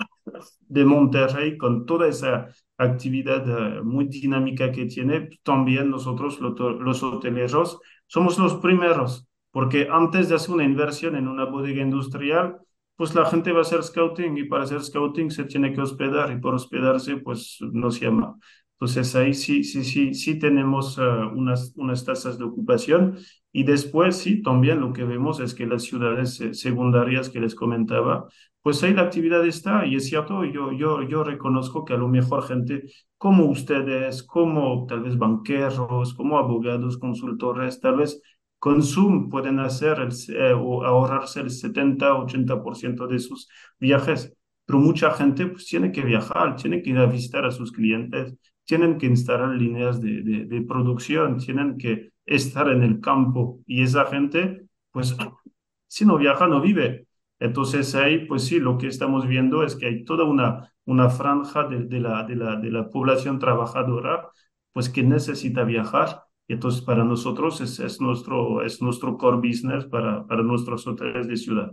[0.69, 2.47] de Monterrey, con toda esa
[2.79, 9.89] actividad uh, muy dinámica que tiene, también nosotros los, los hoteleros somos los primeros, porque
[9.91, 12.59] antes de hacer una inversión en una bodega industrial,
[12.95, 16.31] pues la gente va a hacer scouting y para hacer scouting se tiene que hospedar
[16.31, 18.39] y por hospedarse pues no se llama.
[18.79, 21.03] Entonces ahí sí, sí, sí, sí tenemos uh,
[21.35, 23.19] unas, unas tasas de ocupación.
[23.53, 28.27] Y después sí, también lo que vemos es que las ciudades secundarias que les comentaba,
[28.63, 32.09] pues ahí la actividad está y es cierto, yo, yo, yo reconozco que a lo
[32.09, 32.83] mejor gente
[33.17, 38.21] como ustedes, como tal vez banqueros, como abogados, consultores, tal vez
[38.59, 44.35] con Zoom pueden hacer el, eh, o ahorrarse el 70-80% de sus viajes,
[44.65, 48.35] pero mucha gente pues tiene que viajar, tiene que ir a visitar a sus clientes,
[48.67, 53.83] tienen que instalar líneas de, de, de producción, tienen que estar en el campo y
[53.83, 55.17] esa gente, pues,
[55.89, 57.07] si no viaja, no vive.
[57.39, 61.65] Entonces ahí, pues sí, lo que estamos viendo es que hay toda una, una franja
[61.65, 64.29] de, de, la, de, la, de la población trabajadora,
[64.73, 66.23] pues que necesita viajar.
[66.49, 71.29] Y entonces para nosotros es, es, nuestro, es nuestro core business para, para nuestros hoteles
[71.29, 71.71] de ciudad.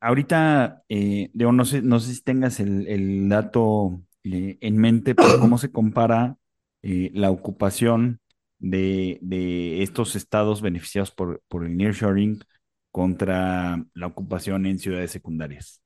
[0.00, 5.14] Ahorita, eh, Leo, no sé, no sé si tengas el, el dato eh, en mente
[5.14, 6.36] por cómo se compara
[6.82, 8.20] eh, la ocupación
[8.58, 12.42] de, de, estos estados beneficiados por, por el nearshoring
[12.90, 15.82] contra la ocupación en ciudades secundarias?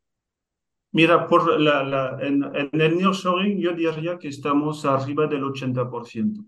[0.92, 6.44] Mira, por la, la, en, el nearshoring yo diría que estamos arriba del 80%.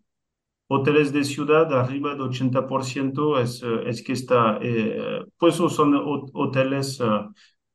[0.68, 4.60] Hoteles de ciudad arriba del 80% es, eh, es que está,
[5.38, 5.94] pues son
[6.32, 7.00] hoteles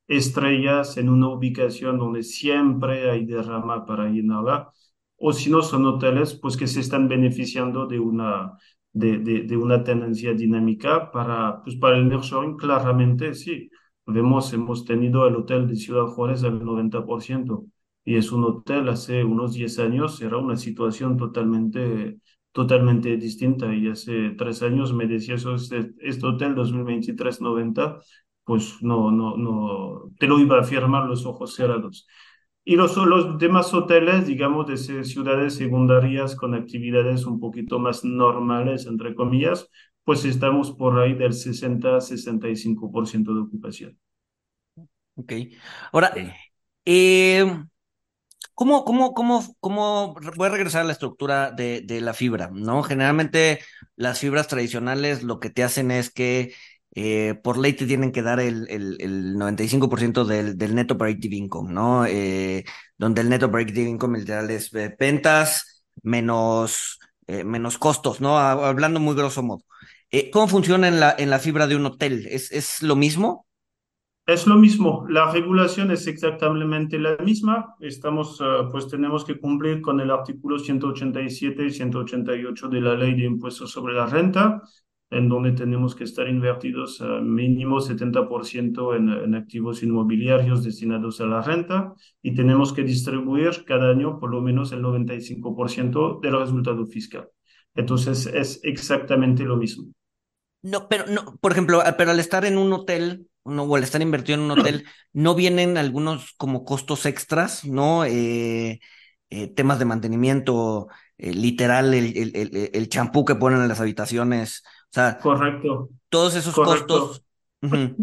[0.08, 4.70] estrellas en una ubicación donde siempre hay derrama para llenarla,
[5.18, 8.52] o si no son hoteles pues que se están beneficiando de una,
[8.92, 13.70] de, de, de una tendencia dinámica para, pues para el nearshoring, claramente sí.
[14.08, 17.66] Vemos, hemos tenido el hotel de Ciudad Juárez al 90%,
[18.04, 22.18] y es un hotel hace unos 10 años, era una situación totalmente,
[22.52, 27.98] totalmente distinta, y hace tres años me decía eso, este, este hotel 2023-90,
[28.46, 32.06] pues no, no, no, te lo iba a firmar los ojos cerrados.
[32.64, 38.86] Y los, los demás hoteles, digamos, de ciudades secundarias con actividades un poquito más normales,
[38.86, 39.68] entre comillas,
[40.04, 43.98] pues estamos por ahí del 60-65% de ocupación.
[45.16, 45.32] Ok.
[45.92, 46.14] Ahora,
[46.84, 47.64] eh,
[48.54, 52.84] ¿cómo, cómo, cómo, cómo, voy a regresar a la estructura de, de, la fibra, ¿no?
[52.84, 53.58] Generalmente
[53.96, 56.54] las fibras tradicionales lo que te hacen es que
[56.96, 61.36] eh, por ley te tienen que dar el, el, el 95% del, del neto operative
[61.36, 62.06] income, ¿no?
[62.06, 62.64] Eh,
[62.96, 68.38] donde el neto operative income literal es eh, ventas menos, menos costos, ¿no?
[68.38, 69.62] Hablando muy grosso modo.
[70.10, 72.26] Eh, ¿Cómo funciona en la, en la fibra de un hotel?
[72.30, 73.46] ¿Es, ¿Es lo mismo?
[74.26, 77.76] Es lo mismo, la regulación es exactamente la misma.
[77.78, 83.14] Estamos, uh, pues tenemos que cumplir con el artículo 187 y 188 de la ley
[83.14, 84.62] de impuestos sobre la renta,
[85.10, 91.26] en donde tenemos que estar invertidos uh, mínimo 70% en, en activos inmobiliarios destinados a
[91.26, 96.86] la renta y tenemos que distribuir cada año por lo menos el 95% del resultado
[96.86, 97.28] fiscal.
[97.74, 99.92] Entonces es exactamente lo mismo.
[100.62, 104.02] No, pero no, por ejemplo, pero al estar en un hotel, no, o al estar
[104.02, 108.04] invertido en un hotel, ¿no vienen algunos como costos extras, no?
[108.04, 108.80] Eh,
[109.30, 110.88] eh, temas de mantenimiento,
[111.18, 115.18] eh, literal, el champú el, el, que ponen en las habitaciones, o sea.
[115.18, 115.90] Correcto.
[116.08, 117.08] Todos esos Correcto.
[117.08, 117.22] costos.
[117.62, 117.96] Uh -huh.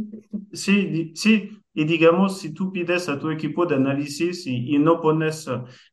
[0.52, 5.02] Sí, sí, y digamos, si tú pides a tu equipo de análisis y, y no
[5.02, 5.50] pones,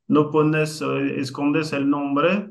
[0.07, 2.51] no pones, escondes el nombre,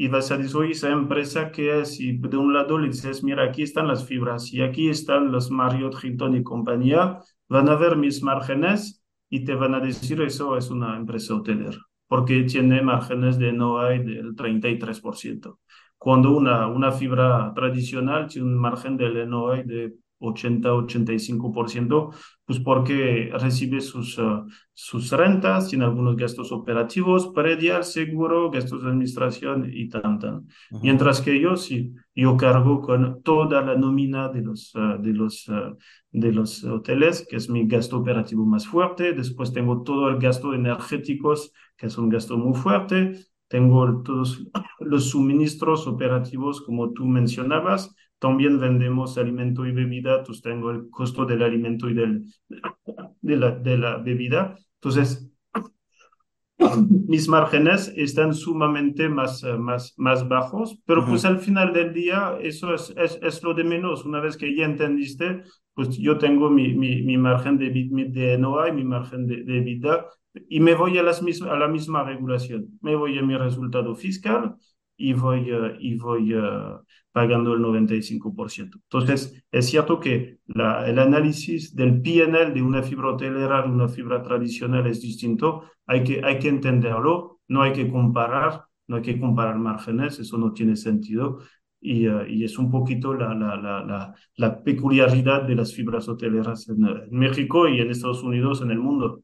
[0.00, 3.24] y vas a decir, oye, esa empresa que es, y de un lado le dices,
[3.24, 7.74] mira, aquí están las fibras y aquí están los Marriott, Hilton y compañía, van a
[7.74, 12.80] ver mis márgenes y te van a decir, eso es una empresa hotelera, porque tiene
[12.80, 15.58] márgenes de no hay del 33%.
[15.98, 23.80] Cuando una, una fibra tradicional tiene un margen del NOI de 80-85%, pues porque recibe
[23.80, 30.18] sus, uh, sus rentas, tiene algunos gastos operativos, predial, seguro, gastos de administración y tan,
[30.18, 30.34] tan.
[30.34, 30.80] Uh -huh.
[30.82, 35.50] Mientras que yo sí, yo cargo con toda la nómina de los, uh, de, los,
[36.10, 40.54] de los hoteles, que es mi gasto operativo más fuerte, después tengo todo el gasto
[40.54, 43.12] energéticos, que es un gasto muy fuerte,
[43.48, 44.46] tengo todos
[44.80, 51.24] los suministros operativos, como tú mencionabas, también vendemos alimento y bebida, entonces tengo el costo
[51.24, 52.24] del alimento y del,
[53.20, 54.56] de, la, de la bebida.
[54.74, 55.30] Entonces,
[57.08, 61.08] mis márgenes están sumamente más, más, más bajos, pero uh -huh.
[61.10, 64.04] pues al final del día eso es, es, es, lo de menos.
[64.04, 65.42] Una vez que ya entendiste,
[65.74, 69.60] pues yo tengo mi, mi, mi margen de, de NOA y mi margen de, de
[69.60, 70.06] vida
[70.48, 72.78] y me voy a, las misma, a la misma regulación.
[72.80, 74.56] Me voy a mi resultado fiscal
[74.98, 78.80] y voy, uh, y voy uh, pagando el 95%.
[78.82, 83.88] Entonces, es cierto que la, el análisis del PNL de una fibra hotelera, de una
[83.88, 85.70] fibra tradicional es distinto.
[85.86, 90.36] Hay que, hay que entenderlo, no hay que comparar, no hay que comparar márgenes, eso
[90.36, 91.38] no tiene sentido.
[91.80, 96.84] Y, uh, y es un poquito la, la, la, peculiaridad de las fibras hoteleras en,
[96.84, 99.22] en, México y en Estados Unidos, en el mundo.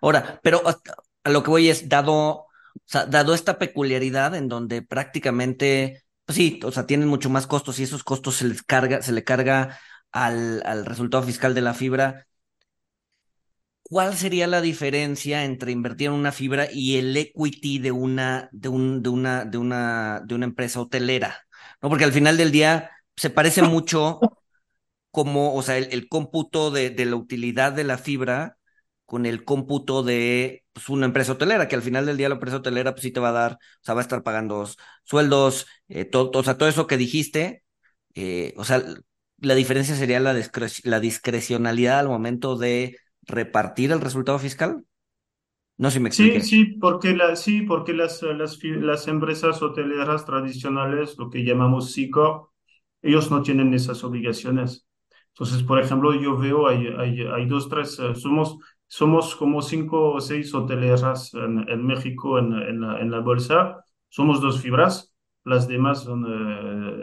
[0.00, 2.43] Ahora, pero a lo que voy es, dado
[2.76, 7.46] o sea, dado esta peculiaridad en donde prácticamente, pues sí, o sea, tienen mucho más
[7.46, 9.78] costos y esos costos se les carga, se le carga
[10.12, 12.26] al, al resultado fiscal de la fibra.
[13.82, 18.68] ¿Cuál sería la diferencia entre invertir en una fibra y el equity de una, de
[18.68, 21.46] un, de una, de una, de una empresa hotelera?
[21.82, 21.90] ¿No?
[21.90, 24.20] Porque al final del día se parece mucho
[25.10, 28.58] como, o sea, el, el cómputo de, de la utilidad de la fibra
[29.06, 32.58] con el cómputo de pues, una empresa hotelera, que al final del día la empresa
[32.58, 34.68] hotelera pues sí te va a dar, o sea, va a estar pagando
[35.04, 37.64] sueldos, eh, todo, o sea, todo eso que dijiste,
[38.14, 38.82] eh, o sea,
[39.38, 44.84] la diferencia sería la, discre la discrecionalidad al momento de repartir el resultado fiscal.
[45.76, 46.40] No sé si me expliqué.
[46.40, 51.92] Sí, sí, porque, la, sí, porque las, las, las empresas hoteleras tradicionales, lo que llamamos
[51.92, 52.52] SICO,
[53.02, 54.86] ellos no tienen esas obligaciones.
[55.28, 58.56] Entonces, por ejemplo, yo veo, hay, hay, hay dos, tres, uh, somos,
[58.86, 63.84] somos como cinco o seis hoteleras en, en México en, en, la, en, la, bolsa.
[64.08, 65.14] Somos dos fibras,
[65.44, 66.24] las demás son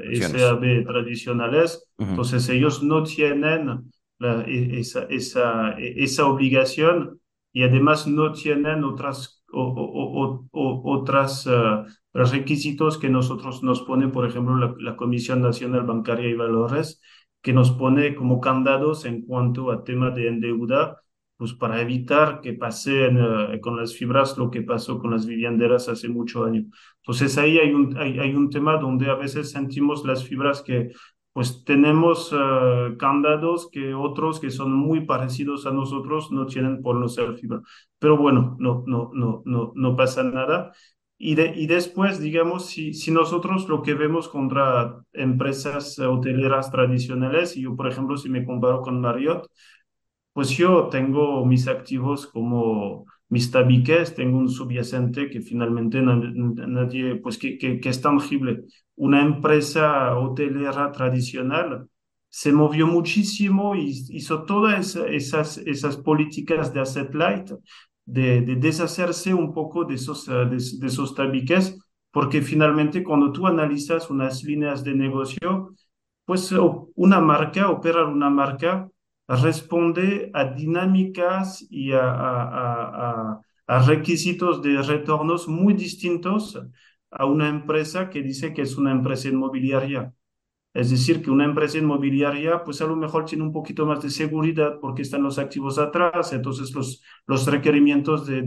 [0.03, 1.89] eh, SAB tradicionales.
[1.97, 2.09] Uh -huh.
[2.09, 7.19] Entonces ellos no tienen la, e, esa, esa, e, esa obligación
[7.53, 14.07] y además no tienen otras, o, o, o, otras uh, requisitos que nosotros nos pone,
[14.07, 17.01] por ejemplo, la, la, Comisión Nacional Bancaria y Valores,
[17.41, 21.00] que nos pone como candados en cuanto a tema de endeuda,
[21.41, 25.89] pues para evitar que pase uh, con las fibras lo que pasó con las vivienderas
[25.89, 26.65] hace mucho años.
[26.97, 30.91] Entonces ahí hay un, hay, hay un tema donde a veces sentimos las fibras que
[31.33, 36.97] pues tenemos uh, candados que otros que son muy parecidos a nosotros no tienen por
[36.97, 37.61] no ser fibra.
[37.97, 40.73] Pero bueno, no, no, no, no, no pasa nada.
[41.17, 47.57] Y, de, y después, digamos, si, si nosotros lo que vemos contra empresas hoteleras tradicionales,
[47.57, 49.47] y yo, por ejemplo, si me comparo con Marriott,
[50.33, 57.37] pues yo tengo mis activos como mis tabiques, tengo un subyacente que finalmente nadie, pues
[57.37, 58.65] que, que, es tangible.
[58.95, 61.87] Una empresa hotelera tradicional
[62.29, 67.51] se movió muchísimo y hizo todas esas, esas políticas de asset light,
[68.05, 71.77] de, de deshacerse un poco de esos, de, de esos tabiques,
[72.11, 75.73] porque finalmente cuando tú analizas unas líneas de negocio,
[76.25, 76.53] pues
[76.95, 78.89] una marca, operar una marca,
[79.37, 83.39] responde a dinámicas y a,
[83.87, 86.59] requisitos de retornos muy distintos
[87.09, 90.13] a una empresa que dice que es una empresa inmobiliaria.
[90.73, 94.09] Es decir, que una empresa inmobiliaria, pues a lo mejor tiene un poquito más de
[94.09, 98.41] seguridad porque están los activos atrás, entonces los, los requerimientos de,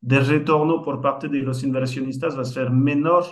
[0.00, 3.24] de retorno por parte de los inversionistas va a ser menor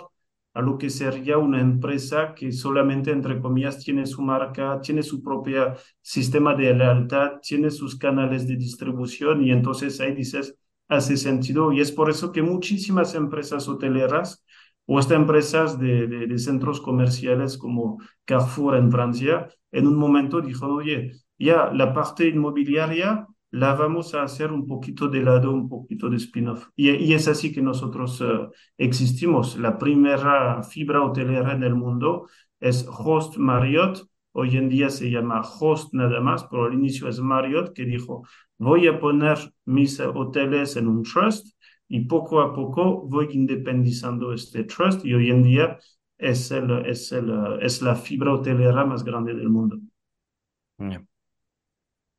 [0.57, 5.21] a lo que sería una empresa que solamente, entre comillas, tiene su marca, tiene su
[5.21, 11.71] propio sistema de lealtad, tiene sus canales de distribución y entonces ahí dices, hace sentido.
[11.71, 14.43] Y es por eso que muchísimas empresas hoteleras
[14.87, 21.11] o hasta empresas de, centros comerciales como Carrefour en Francia, en un momento dijo, oye,
[21.37, 26.17] ya la parte inmobiliaria la vamos a hacer un poquito de lado, un poquito de
[26.17, 26.69] spin-off.
[26.75, 29.57] Y, es así que nosotros uh, existimos.
[29.57, 32.27] La primera fibra hotelera en el mundo
[32.59, 34.07] es Host Marriott.
[34.33, 38.23] Hoy en día se llama Host nada más, pero al inicio es Marriott que dijo,
[38.57, 41.55] voy a poner mis hoteles en un trust
[41.87, 45.79] y poco a poco voy independizando este trust y hoy en día
[46.17, 47.31] es, el, es, el,
[47.61, 49.79] es la fibra hotelera más grande del mundo.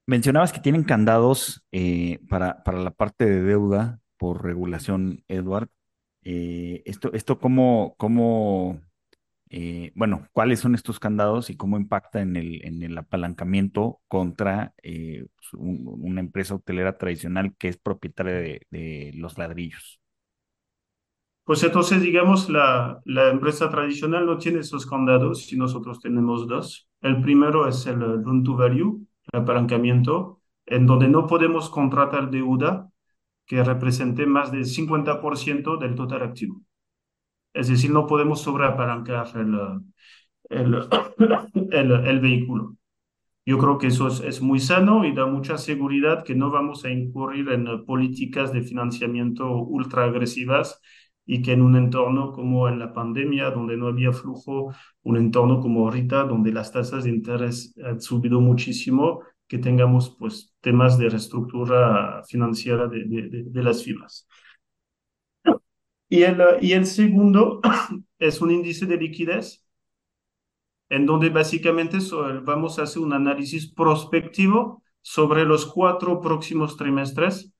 [0.09, 5.69] Mencionabas que tienen candados eh, para, para, la parte de deuda por regulación, Edward.
[6.23, 8.81] Eh, esto, esto cómo, cómo
[9.51, 14.73] eh, bueno, cuáles son estos candados y cómo impacta en el, en el apalancamiento contra
[15.53, 20.01] un, una empresa hotelera tradicional que es propietaria de, de los ladrillos.
[21.45, 26.89] Pues entonces, digamos, la, la, empresa tradicional no tiene esos candados y nosotros tenemos dos.
[27.03, 32.91] El primero es el loan to value, apalancamiento, en donde no podemos contratar deuda
[33.47, 36.61] que represente más del 50% del total activo.
[37.55, 39.59] Es decir, no podemos sobreapalancar el,
[40.51, 40.89] el,
[41.73, 42.77] el, el, vehículo.
[43.47, 46.85] Yo creo que eso es, es, muy sano y da mucha seguridad que no vamos
[46.85, 50.81] a incurrir en políticas de financiamiento ultra agresivas
[51.31, 54.73] y que en un entorno como en la pandemia, donde no había flujo,
[55.03, 60.55] un entorno como ahorita, donde las tasas de interés han subido muchísimo, que tengamos pues
[60.63, 64.27] temas de reestructura financiera de, de, de las fibras.
[66.09, 67.61] Y el, y el segundo
[68.19, 69.63] es un índice de liquidez,
[70.89, 71.99] en donde básicamente
[72.43, 77.53] vamos a hacer un análisis prospectivo sobre los cuatro próximos trimestres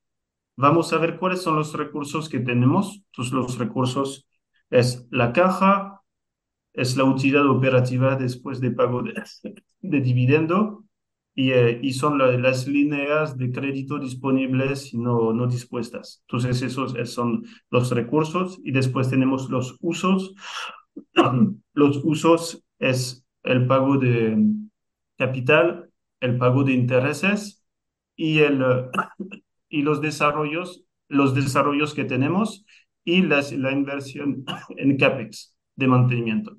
[0.59, 3.03] vamos a ver cuáles son los recursos que tenemos.
[3.13, 4.29] Entonces, los recursos
[4.71, 6.03] es la caja,
[6.75, 9.15] es la utilidad operativa después de pago de,
[9.81, 10.85] de dividendo
[11.35, 16.23] y, eh, y son la, las líneas de crédito disponibles y no, no dispuestas.
[16.29, 20.35] Entonces, esos son los recursos y después tenemos los usos.
[21.75, 24.37] Los usos es el pago de
[25.17, 25.91] capital,
[26.21, 27.65] el pago de intereses
[28.17, 28.65] y el
[29.69, 32.65] y los desarrollos, los desarrollos que tenemos
[33.05, 34.45] y las, la inversión
[34.77, 36.57] en CAPEX de mantenimiento.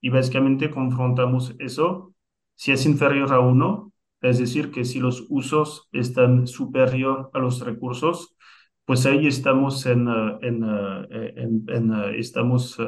[0.00, 2.14] Y básicamente confrontamos eso.
[2.56, 7.60] Si es inferior a uno, es decir, que si los usos están superior a los
[7.60, 8.36] recursos,
[8.84, 10.08] pues ahí estamos en,
[10.42, 12.78] en, en, en estamos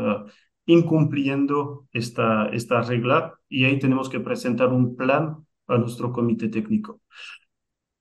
[0.66, 7.00] incumpliendo esta, esta regla y ahí tenemos que presentar un plan a nuestro comité técnico.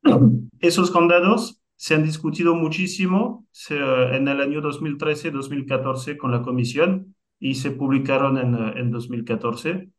[0.59, 7.71] Esos candados se han discutido muchísimo en el año 2013-2014 con la comisión y se
[7.71, 9.89] publicaron en, en 2014.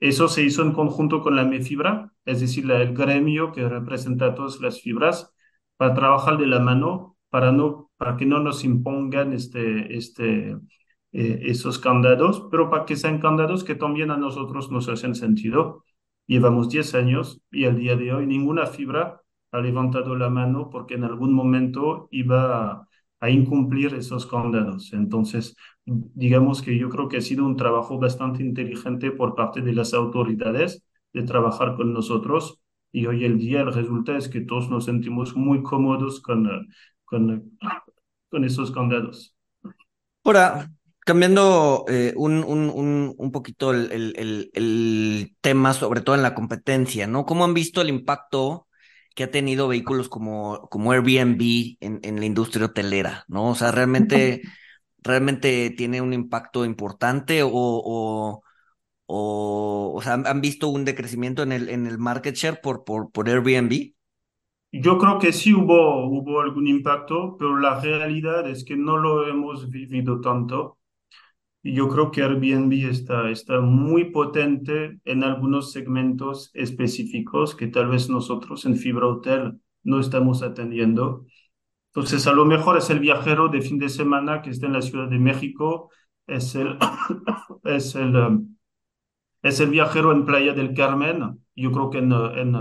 [0.00, 4.60] Eso se hizo en conjunto con la MEFIBRA, es decir, el gremio que representa todas
[4.60, 5.34] las fibras,
[5.76, 10.56] para trabajar de la mano, para, no, para que no nos impongan este, este,
[11.12, 15.84] eh, esos candados, pero para que sean candados que también a nosotros nos hacen sentido.
[16.26, 19.20] Llevamos 10 años y al día de hoy ninguna fibra
[19.54, 22.88] ha levantado la mano porque en algún momento iba a,
[23.20, 24.92] a incumplir esos candados.
[24.92, 29.72] Entonces, digamos que yo creo que ha sido un trabajo bastante inteligente por parte de
[29.72, 32.60] las autoridades de trabajar con nosotros
[32.92, 36.68] y hoy el día el resultado es que todos nos sentimos muy cómodos con,
[37.04, 37.58] con,
[38.30, 39.36] con esos candados.
[40.24, 46.22] Ahora, cambiando eh, un, un, un, un, poquito el, el, el, tema, sobre todo en
[46.22, 47.24] la competencia, ¿no?
[47.24, 48.66] ¿Cómo han visto el impacto
[49.14, 53.50] que ha tenido vehículos como, como Airbnb en, en la industria hotelera, ¿no?
[53.50, 54.42] O sea, realmente,
[54.98, 58.42] realmente tiene un impacto importante o, o,
[59.06, 63.10] o, o sea, ¿han visto un decrecimiento en el, en el market share por, por,
[63.12, 63.94] por Airbnb?
[64.72, 69.26] Yo creo que sí hubo, hubo algún impacto, pero la realidad es que no lo
[69.26, 70.76] hemos vivido tanto.
[71.66, 78.10] Yo creo que Airbnb está, está muy potente en algunos segmentos específicos que tal vez
[78.10, 81.24] nosotros en Fibra Hotel no estamos atendiendo.
[81.94, 84.82] Entonces, a lo mejor es el viajero de fin de semana que está en la
[84.82, 85.90] Ciudad de México,
[86.26, 86.76] es el,
[87.64, 88.56] es el, um,
[89.42, 92.56] es el viajero en Playa del Carmen, yo creo que en, en,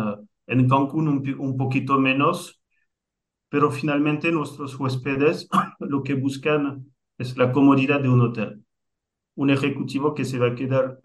[0.47, 2.61] en Cancún un, un poquito menos,
[3.49, 5.49] pero finalmente nuestros huéspedes
[5.79, 6.85] lo que buscan
[7.17, 8.63] es la comodidad de un hotel
[9.35, 10.99] un ejecutivo que se va a quedar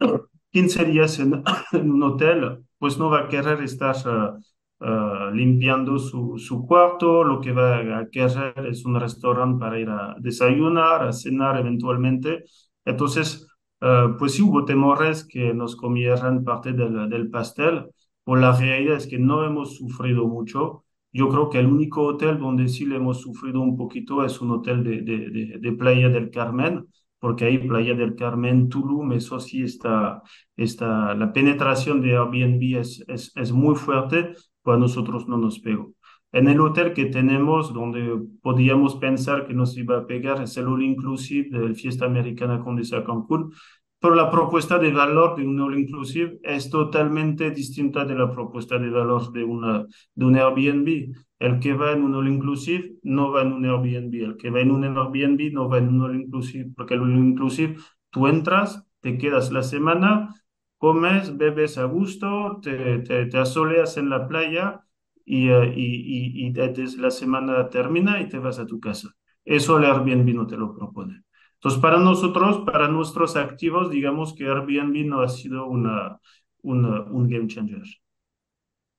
[0.52, 1.42] 15 días en,
[1.90, 7.40] un hotel, pues no va a querer estar uh, uh, limpiando su, su, cuarto, lo
[7.40, 12.44] que va a querer es un restaurante para ir a desayunar, a cenar eventualmente.
[12.84, 13.46] Entonces,
[13.82, 17.86] uh, pues sí hubo temores que nos comieran parte del, del pastel,
[18.24, 20.84] por la realidad es que no hemos sufrido mucho.
[21.12, 24.52] Yo creo que el único hotel donde sí le hemos sufrido un poquito es un
[24.52, 26.86] hotel de, de Playa del Carmen,
[27.20, 30.22] porque ahí Playa del Carmen, Tulum, eso sí está,
[30.56, 35.60] está la penetración de Airbnb es, es, es muy fuerte, pues a nosotros no nos
[35.60, 35.94] pegó.
[36.32, 40.68] En el hotel que tenemos, donde podíamos pensar que nos iba a pegar, es el
[40.68, 43.52] All Inclusive del Fiesta Americana Condesa Cancún,
[44.00, 48.78] pero la propuesta de valor de un All Inclusive es totalmente distinta de la propuesta
[48.78, 51.14] de valor de, una, de un Airbnb.
[51.38, 54.14] El que va en un All Inclusive no va en un Airbnb.
[54.14, 57.16] El que va en un Airbnb no va en un All Inclusive, porque el All
[57.16, 57.76] Inclusive
[58.10, 60.34] tú entras, te quedas la semana,
[60.78, 64.80] comes, bebes a gusto, te, te, te asoleas en la playa
[65.24, 66.52] y, uh, y, y, y
[66.98, 69.10] la semana termina y te vas a tu casa.
[69.44, 71.22] Eso el Airbnb no te lo propone.
[71.60, 76.18] Entonces, para nosotros, para nuestros activos, digamos que Airbnb no ha sido una,
[76.62, 77.82] una un game changer.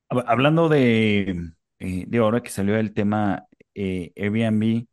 [0.09, 4.85] Hablando de, eh, de ahora que salió el tema eh, Airbnb,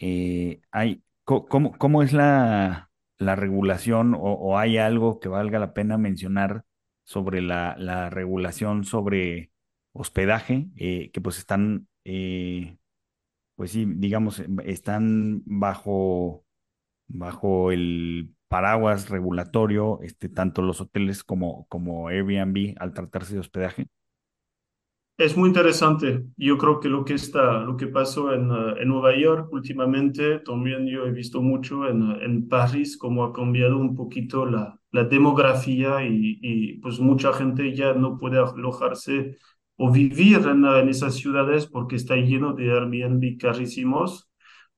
[0.00, 5.96] eh, hay, ¿cómo, ¿cómo, es la, la regulación o, hay algo que valga la pena
[5.96, 6.66] mencionar
[7.04, 9.50] sobre la, la regulación sobre
[9.92, 16.43] hospedaje, que pues están, pues sí, digamos, están bajo
[17.08, 23.88] bajo el paraguas regulatorio, este, tanto los hoteles como, como Airbnb al tratarse de hospedaje?
[25.16, 26.24] Es muy interesante.
[26.36, 30.40] Yo creo que lo que está, lo que pasó en, uh, en Nueva York últimamente,
[30.40, 34.76] también yo he visto mucho en, uh, en París, cómo ha cambiado un poquito la,
[34.90, 39.36] la demografía y, pues mucha gente ya no puede alojarse
[39.76, 44.28] o vivir en, en esas ciudades porque está lleno de Airbnb carísimos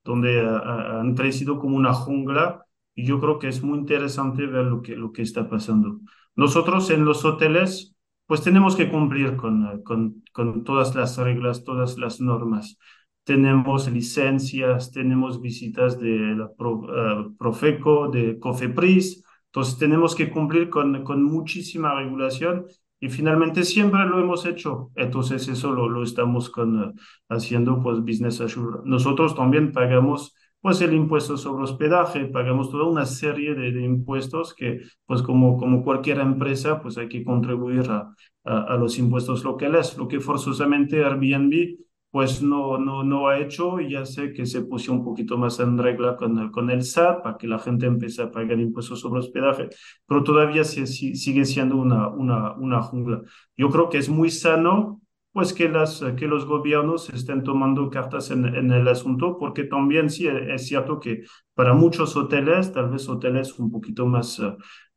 [0.07, 4.64] donde uh, han crecido como una jungla y yo creo que es muy interesante ver
[4.64, 6.00] lo que, lo que está pasando.
[6.34, 7.94] Nosotros en los hoteles,
[8.26, 12.78] pues tenemos que cumplir con, con, con todas las reglas, todas las normas.
[13.24, 21.02] Tenemos licencias, tenemos visitas de la Pro, Profeco, de Cofepris, entonces tenemos que cumplir con,
[21.02, 22.66] con muchísima regulación
[23.01, 24.90] y finalmente siempre lo hemos hecho.
[24.94, 26.94] Entonces eso lo, lo estamos con, uh,
[27.28, 28.80] haciendo pues business usual.
[28.84, 34.53] Nosotros también pagamos pues el impuesto sobre hospedaje, pagamos toda una serie de, de, impuestos
[34.55, 38.12] que pues como, como cualquier empresa pues hay que contribuir a,
[38.44, 41.76] a, a los impuestos locales, lo que forzosamente Airbnb
[42.11, 45.76] pues no, no, no ha hecho ya sé que se puso un poquito más en
[45.76, 49.68] regla con con el SAT para que la gente empiece a pagar impuestos sobre hospedaje,
[50.07, 53.22] pero todavía se, sigue siendo una, una, una jungla.
[53.57, 55.00] Yo creo que es muy sano
[55.32, 60.09] pues que, las, que los gobiernos estén tomando cartas en, en el asunto, porque también
[60.09, 64.40] sí es cierto que para muchos hoteles, tal vez hoteles un poquito más,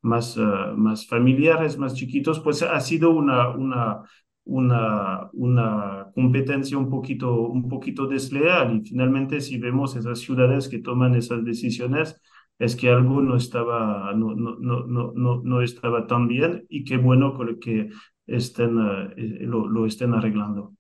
[0.01, 4.03] más, más familiares, más chiquitos, pues ha sido una, una,
[4.50, 10.80] una, una competencia un poquito, un poquito desleal y finalmente si vemos esas ciudades que
[10.80, 12.20] toman esas decisiones,
[12.58, 16.97] es que algo no estaba, no, no, no, no, no estaba tan bien y qué
[16.97, 17.89] bueno que
[18.26, 18.78] estén,
[19.16, 20.74] eh, lo, lo, estén arreglando.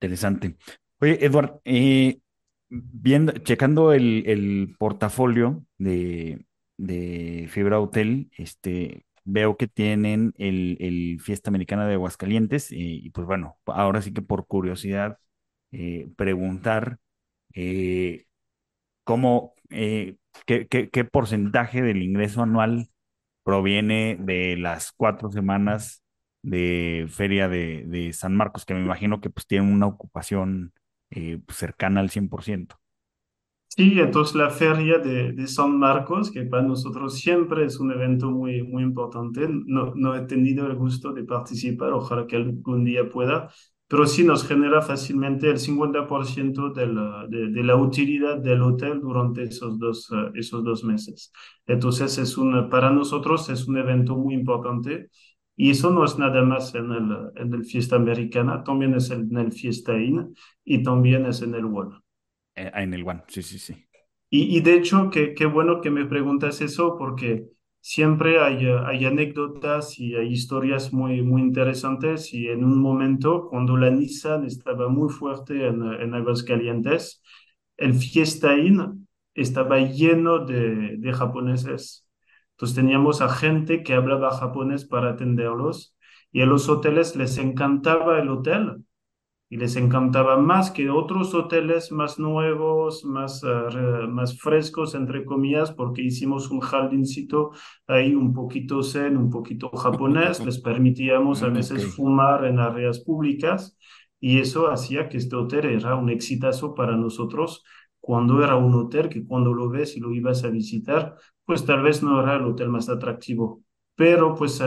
[0.00, 0.56] Interesante.
[1.00, 2.18] Oye, Eduard, eh,
[2.68, 6.44] viendo, checando el, el portafolio de,
[6.76, 13.10] de Fibra Hotel, este, veo que tienen el, el Fiesta Americana de Aguascalientes y, y,
[13.10, 15.18] pues bueno, ahora sí que por curiosidad
[15.72, 16.98] eh, preguntar
[17.54, 18.26] eh,
[19.04, 20.16] cómo, eh,
[20.46, 22.88] qué, qué, qué porcentaje del ingreso anual
[23.44, 26.02] proviene de las cuatro semanas
[26.42, 30.72] de feria de, de, San Marcos, que me imagino que pues tienen una ocupación
[31.10, 32.76] eh, cercana al 100%.
[33.76, 38.62] Sí, entonces la feria de, San Marcos, que para nosotros siempre es un evento muy,
[38.62, 43.50] muy importante, no, no he tenido el gusto de participar, ojalá que algún día pueda,
[43.88, 49.42] pero sí nos genera fácilmente el 50% de la, de, la utilidad del hotel durante
[49.42, 51.32] esos dos, uh, esos dos meses.
[51.66, 55.10] Entonces, es un, para nosotros es un evento muy importante
[55.56, 59.36] y eso no es nada más en el, en el Fiesta Americana, también es en
[59.36, 60.32] el Fiesta Inn
[60.64, 62.03] y también es en el One.
[62.56, 63.86] Eh, en el One, sí, sí, sí.
[64.30, 67.46] Y, y de hecho, qué, bueno que me preguntas eso porque
[67.80, 73.76] siempre hay, hay anécdotas y hay historias muy, muy interesantes y en un momento, cuando
[73.76, 77.22] la Nissan estaba muy fuerte en, en Aguascalientes,
[77.76, 82.08] el Fiesta Inn estaba lleno de, de japoneses.
[82.52, 85.96] Entonces teníamos a gente que hablaba japonés para atenderlos
[86.32, 88.84] y a los hoteles les encantaba el hotel
[89.54, 95.70] y les encantaba más que otros hoteles más nuevos, más, uh, más frescos, entre comillas,
[95.70, 97.52] porque hicimos un jardincito
[97.86, 101.92] ahí un poquito zen, un poquito japonés, les permitíamos a veces okay.
[101.92, 103.78] fumar en áreas públicas
[104.18, 107.62] y eso hacía que este hotel era un exitazo para nosotros
[108.00, 111.80] cuando era un hotel que cuando lo ves y lo ibas a visitar, pues tal
[111.84, 113.62] vez no era el hotel más atractivo,
[113.94, 114.60] pero pues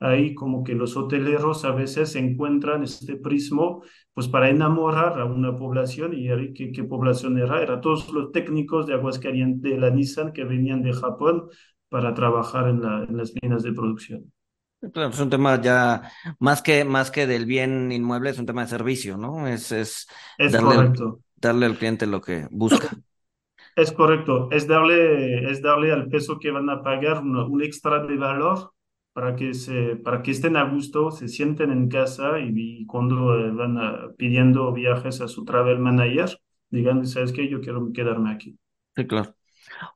[0.00, 5.56] ahí como que los hoteleros a veces encuentran este prismo pues para enamorar a una
[5.56, 7.62] población y ¿qué, qué población era?
[7.62, 11.48] Era todos los técnicos de Aguascalientes de la Nissan que venían de Japón
[11.88, 14.32] para trabajar en, la, en las líneas de producción.
[14.92, 18.62] Claro, es un tema ya más que más que del bien inmueble, es un tema
[18.62, 19.48] de servicio, ¿no?
[19.48, 20.06] Es, es,
[20.36, 21.20] es darle, correcto.
[21.36, 22.90] darle al cliente lo que busca.
[23.76, 28.04] Es correcto, es darle, es darle al peso que van a pagar un, un extra
[28.04, 28.72] de valor
[29.12, 33.26] para que, se, para que estén a gusto, se sienten en casa y, y cuando
[33.54, 36.38] van a, pidiendo viajes a su travel manager,
[36.70, 37.48] digan, ¿sabes qué?
[37.48, 38.56] Yo quiero quedarme aquí.
[38.96, 39.34] Sí, claro.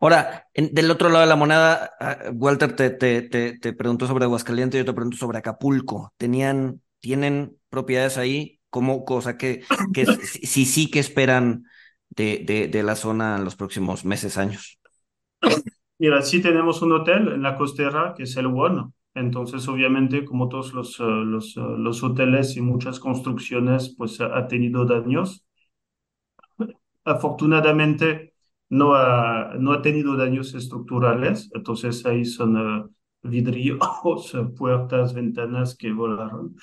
[0.00, 1.92] Ahora, en, del otro lado de la moneda,
[2.34, 6.12] Walter te, te, te, te preguntó sobre Aguascalientes, yo te pregunto sobre Acapulco.
[6.16, 8.60] ¿Tenían, ¿Tienen propiedades ahí?
[8.70, 9.62] ¿Cómo, cosa que,
[9.92, 11.64] que si, si sí que esperan
[12.18, 14.78] de, de, de la zona en los próximos meses, años?
[15.98, 20.48] Mira, sí tenemos un hotel en la costera que es el One, entonces, obviamente, como
[20.48, 25.44] todos los, uh, los, uh, los, hoteles y muchas construcciones, pues ha tenido daños.
[27.04, 28.34] Afortunadamente,
[28.68, 32.90] no ha, no ha tenido daños estructurales, entonces ahí son uh,
[33.22, 33.78] vidrios,
[34.56, 36.54] puertas, ventanas que volaron.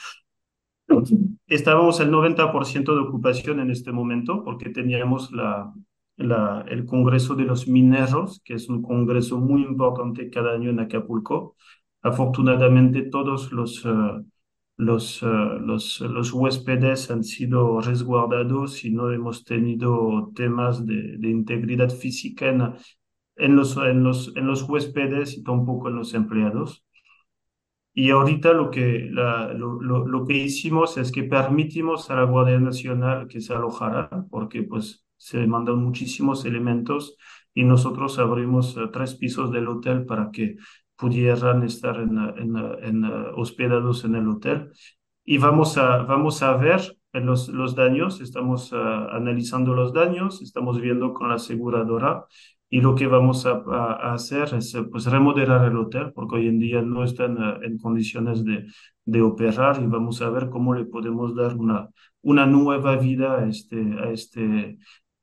[1.47, 5.31] Estábamos al 90% de ocupación en este momento porque teníamos
[6.17, 11.55] el Congreso de los Mineros, que es un congreso muy importante cada año en Acapulco.
[12.01, 14.23] Afortunadamente todos los, uh,
[14.77, 21.29] los, uh, los, los, huéspedes han sido resguardados y no hemos tenido temas de, de
[21.29, 22.61] integridad física en,
[23.37, 26.84] en, los, en, los, en los huéspedes y tampoco en los empleados.
[27.97, 32.23] Y ahorita lo que, la, lo, lo, lo, que hicimos es que permitimos a la
[32.25, 37.15] Guardia Nacional que se alojara, porque pues se mandan muchísimos elementos
[37.53, 40.57] y nosotros abrimos uh, tres pisos del hotel para que
[40.97, 44.71] pudieran estar en, en, en, hospedados en el hotel.
[45.23, 50.81] Y vamos a, vamos a ver los, los daños, estamos uh, analizando los daños, estamos
[50.81, 52.25] viendo con la aseguradora
[52.69, 56.59] y lo que vamos a, a, hacer es pues remodelar el hotel porque hoy en
[56.59, 58.65] día no están uh, en condiciones de,
[59.05, 61.89] de, operar y vamos a ver cómo le podemos dar una,
[62.21, 64.77] una nueva vida a este, a este,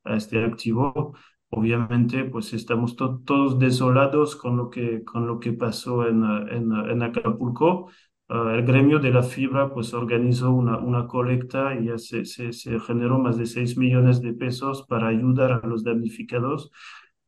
[0.05, 1.15] a este activo
[1.53, 6.73] obviamente pues estamos to todos desolados con lo que, con lo que pasó en, en,
[6.73, 7.91] en Acapulco.
[8.29, 12.53] Ah, el gremio de la fibra pues organizó una, una colecta y ya se, se,
[12.55, 16.71] se generó más de 6 millones de pesos para ayudar a los damnificados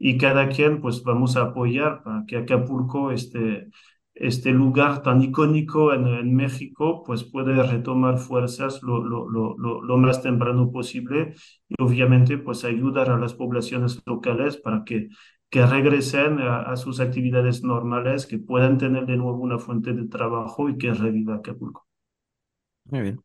[0.07, 3.71] y cada quien pues vamos a apoyar para que Acapulco, este,
[4.15, 9.97] este lugar tan icónico en, en México, pues pueda retomar fuerzas lo, lo, lo, lo,
[9.97, 11.33] más temprano posible
[11.71, 15.09] y obviamente pues ayudar a las poblaciones locales para que
[15.49, 20.09] que regresen a, a, sus actividades normales, que puedan tener de nuevo una fuente de
[20.09, 21.87] trabajo y que reviva Acapulco.
[22.87, 23.21] Muy bien.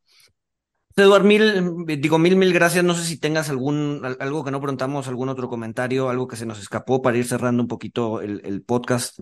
[0.95, 2.83] Eduard, mil, digo, mil, mil gracias.
[2.83, 6.45] No sé si tengas algún, algo que no preguntamos, algún otro comentario, algo que se
[6.45, 9.19] nos escapó para ir cerrando un poquito el, podcast.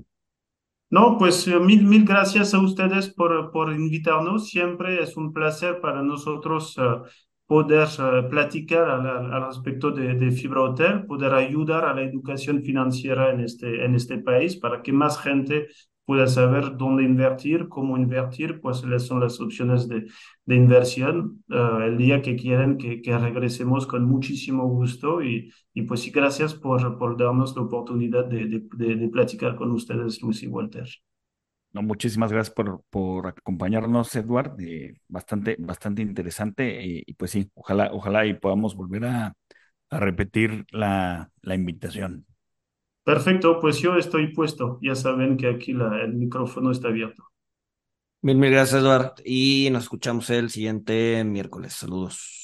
[0.89, 4.49] No, pues mil, mil gracias a ustedes por, por invitarnos.
[4.49, 7.03] Siempre es un placer para nosotros uh,
[7.45, 13.31] poder uh, platicar al, respecto de, de, Fibra Hotel, poder ayudar a la educación financiera
[13.31, 15.67] en este, en este país para que más gente
[16.07, 20.07] pueda saber dónde invertir, cómo invertir, cuáles son las opciones de,
[20.45, 25.81] de inversión uh, el día que quieren que, que, regresemos con muchísimo gusto y, y
[25.81, 30.41] pues sí, gracias por, por darnos la oportunidad de, de, de platicar con ustedes, Luis
[30.43, 30.87] y Walter.
[31.73, 34.55] No, muchísimas gracias por, por acompañarnos, Edward.
[34.61, 36.85] Eh, bastante, bastante interesante.
[36.85, 39.33] Y, y, pues sí, ojalá, ojalá y podamos volver a,
[39.89, 42.25] a repetir la, la invitación.
[43.07, 44.79] Perfecto, pues yo estoy puesto.
[44.81, 47.23] Ya saben que aquí el micrófono está abierto.
[48.21, 49.13] Mil, mil gracias, Eduardo.
[49.23, 51.71] Y nos escuchamos el siguiente miércoles.
[51.71, 52.36] Saludos.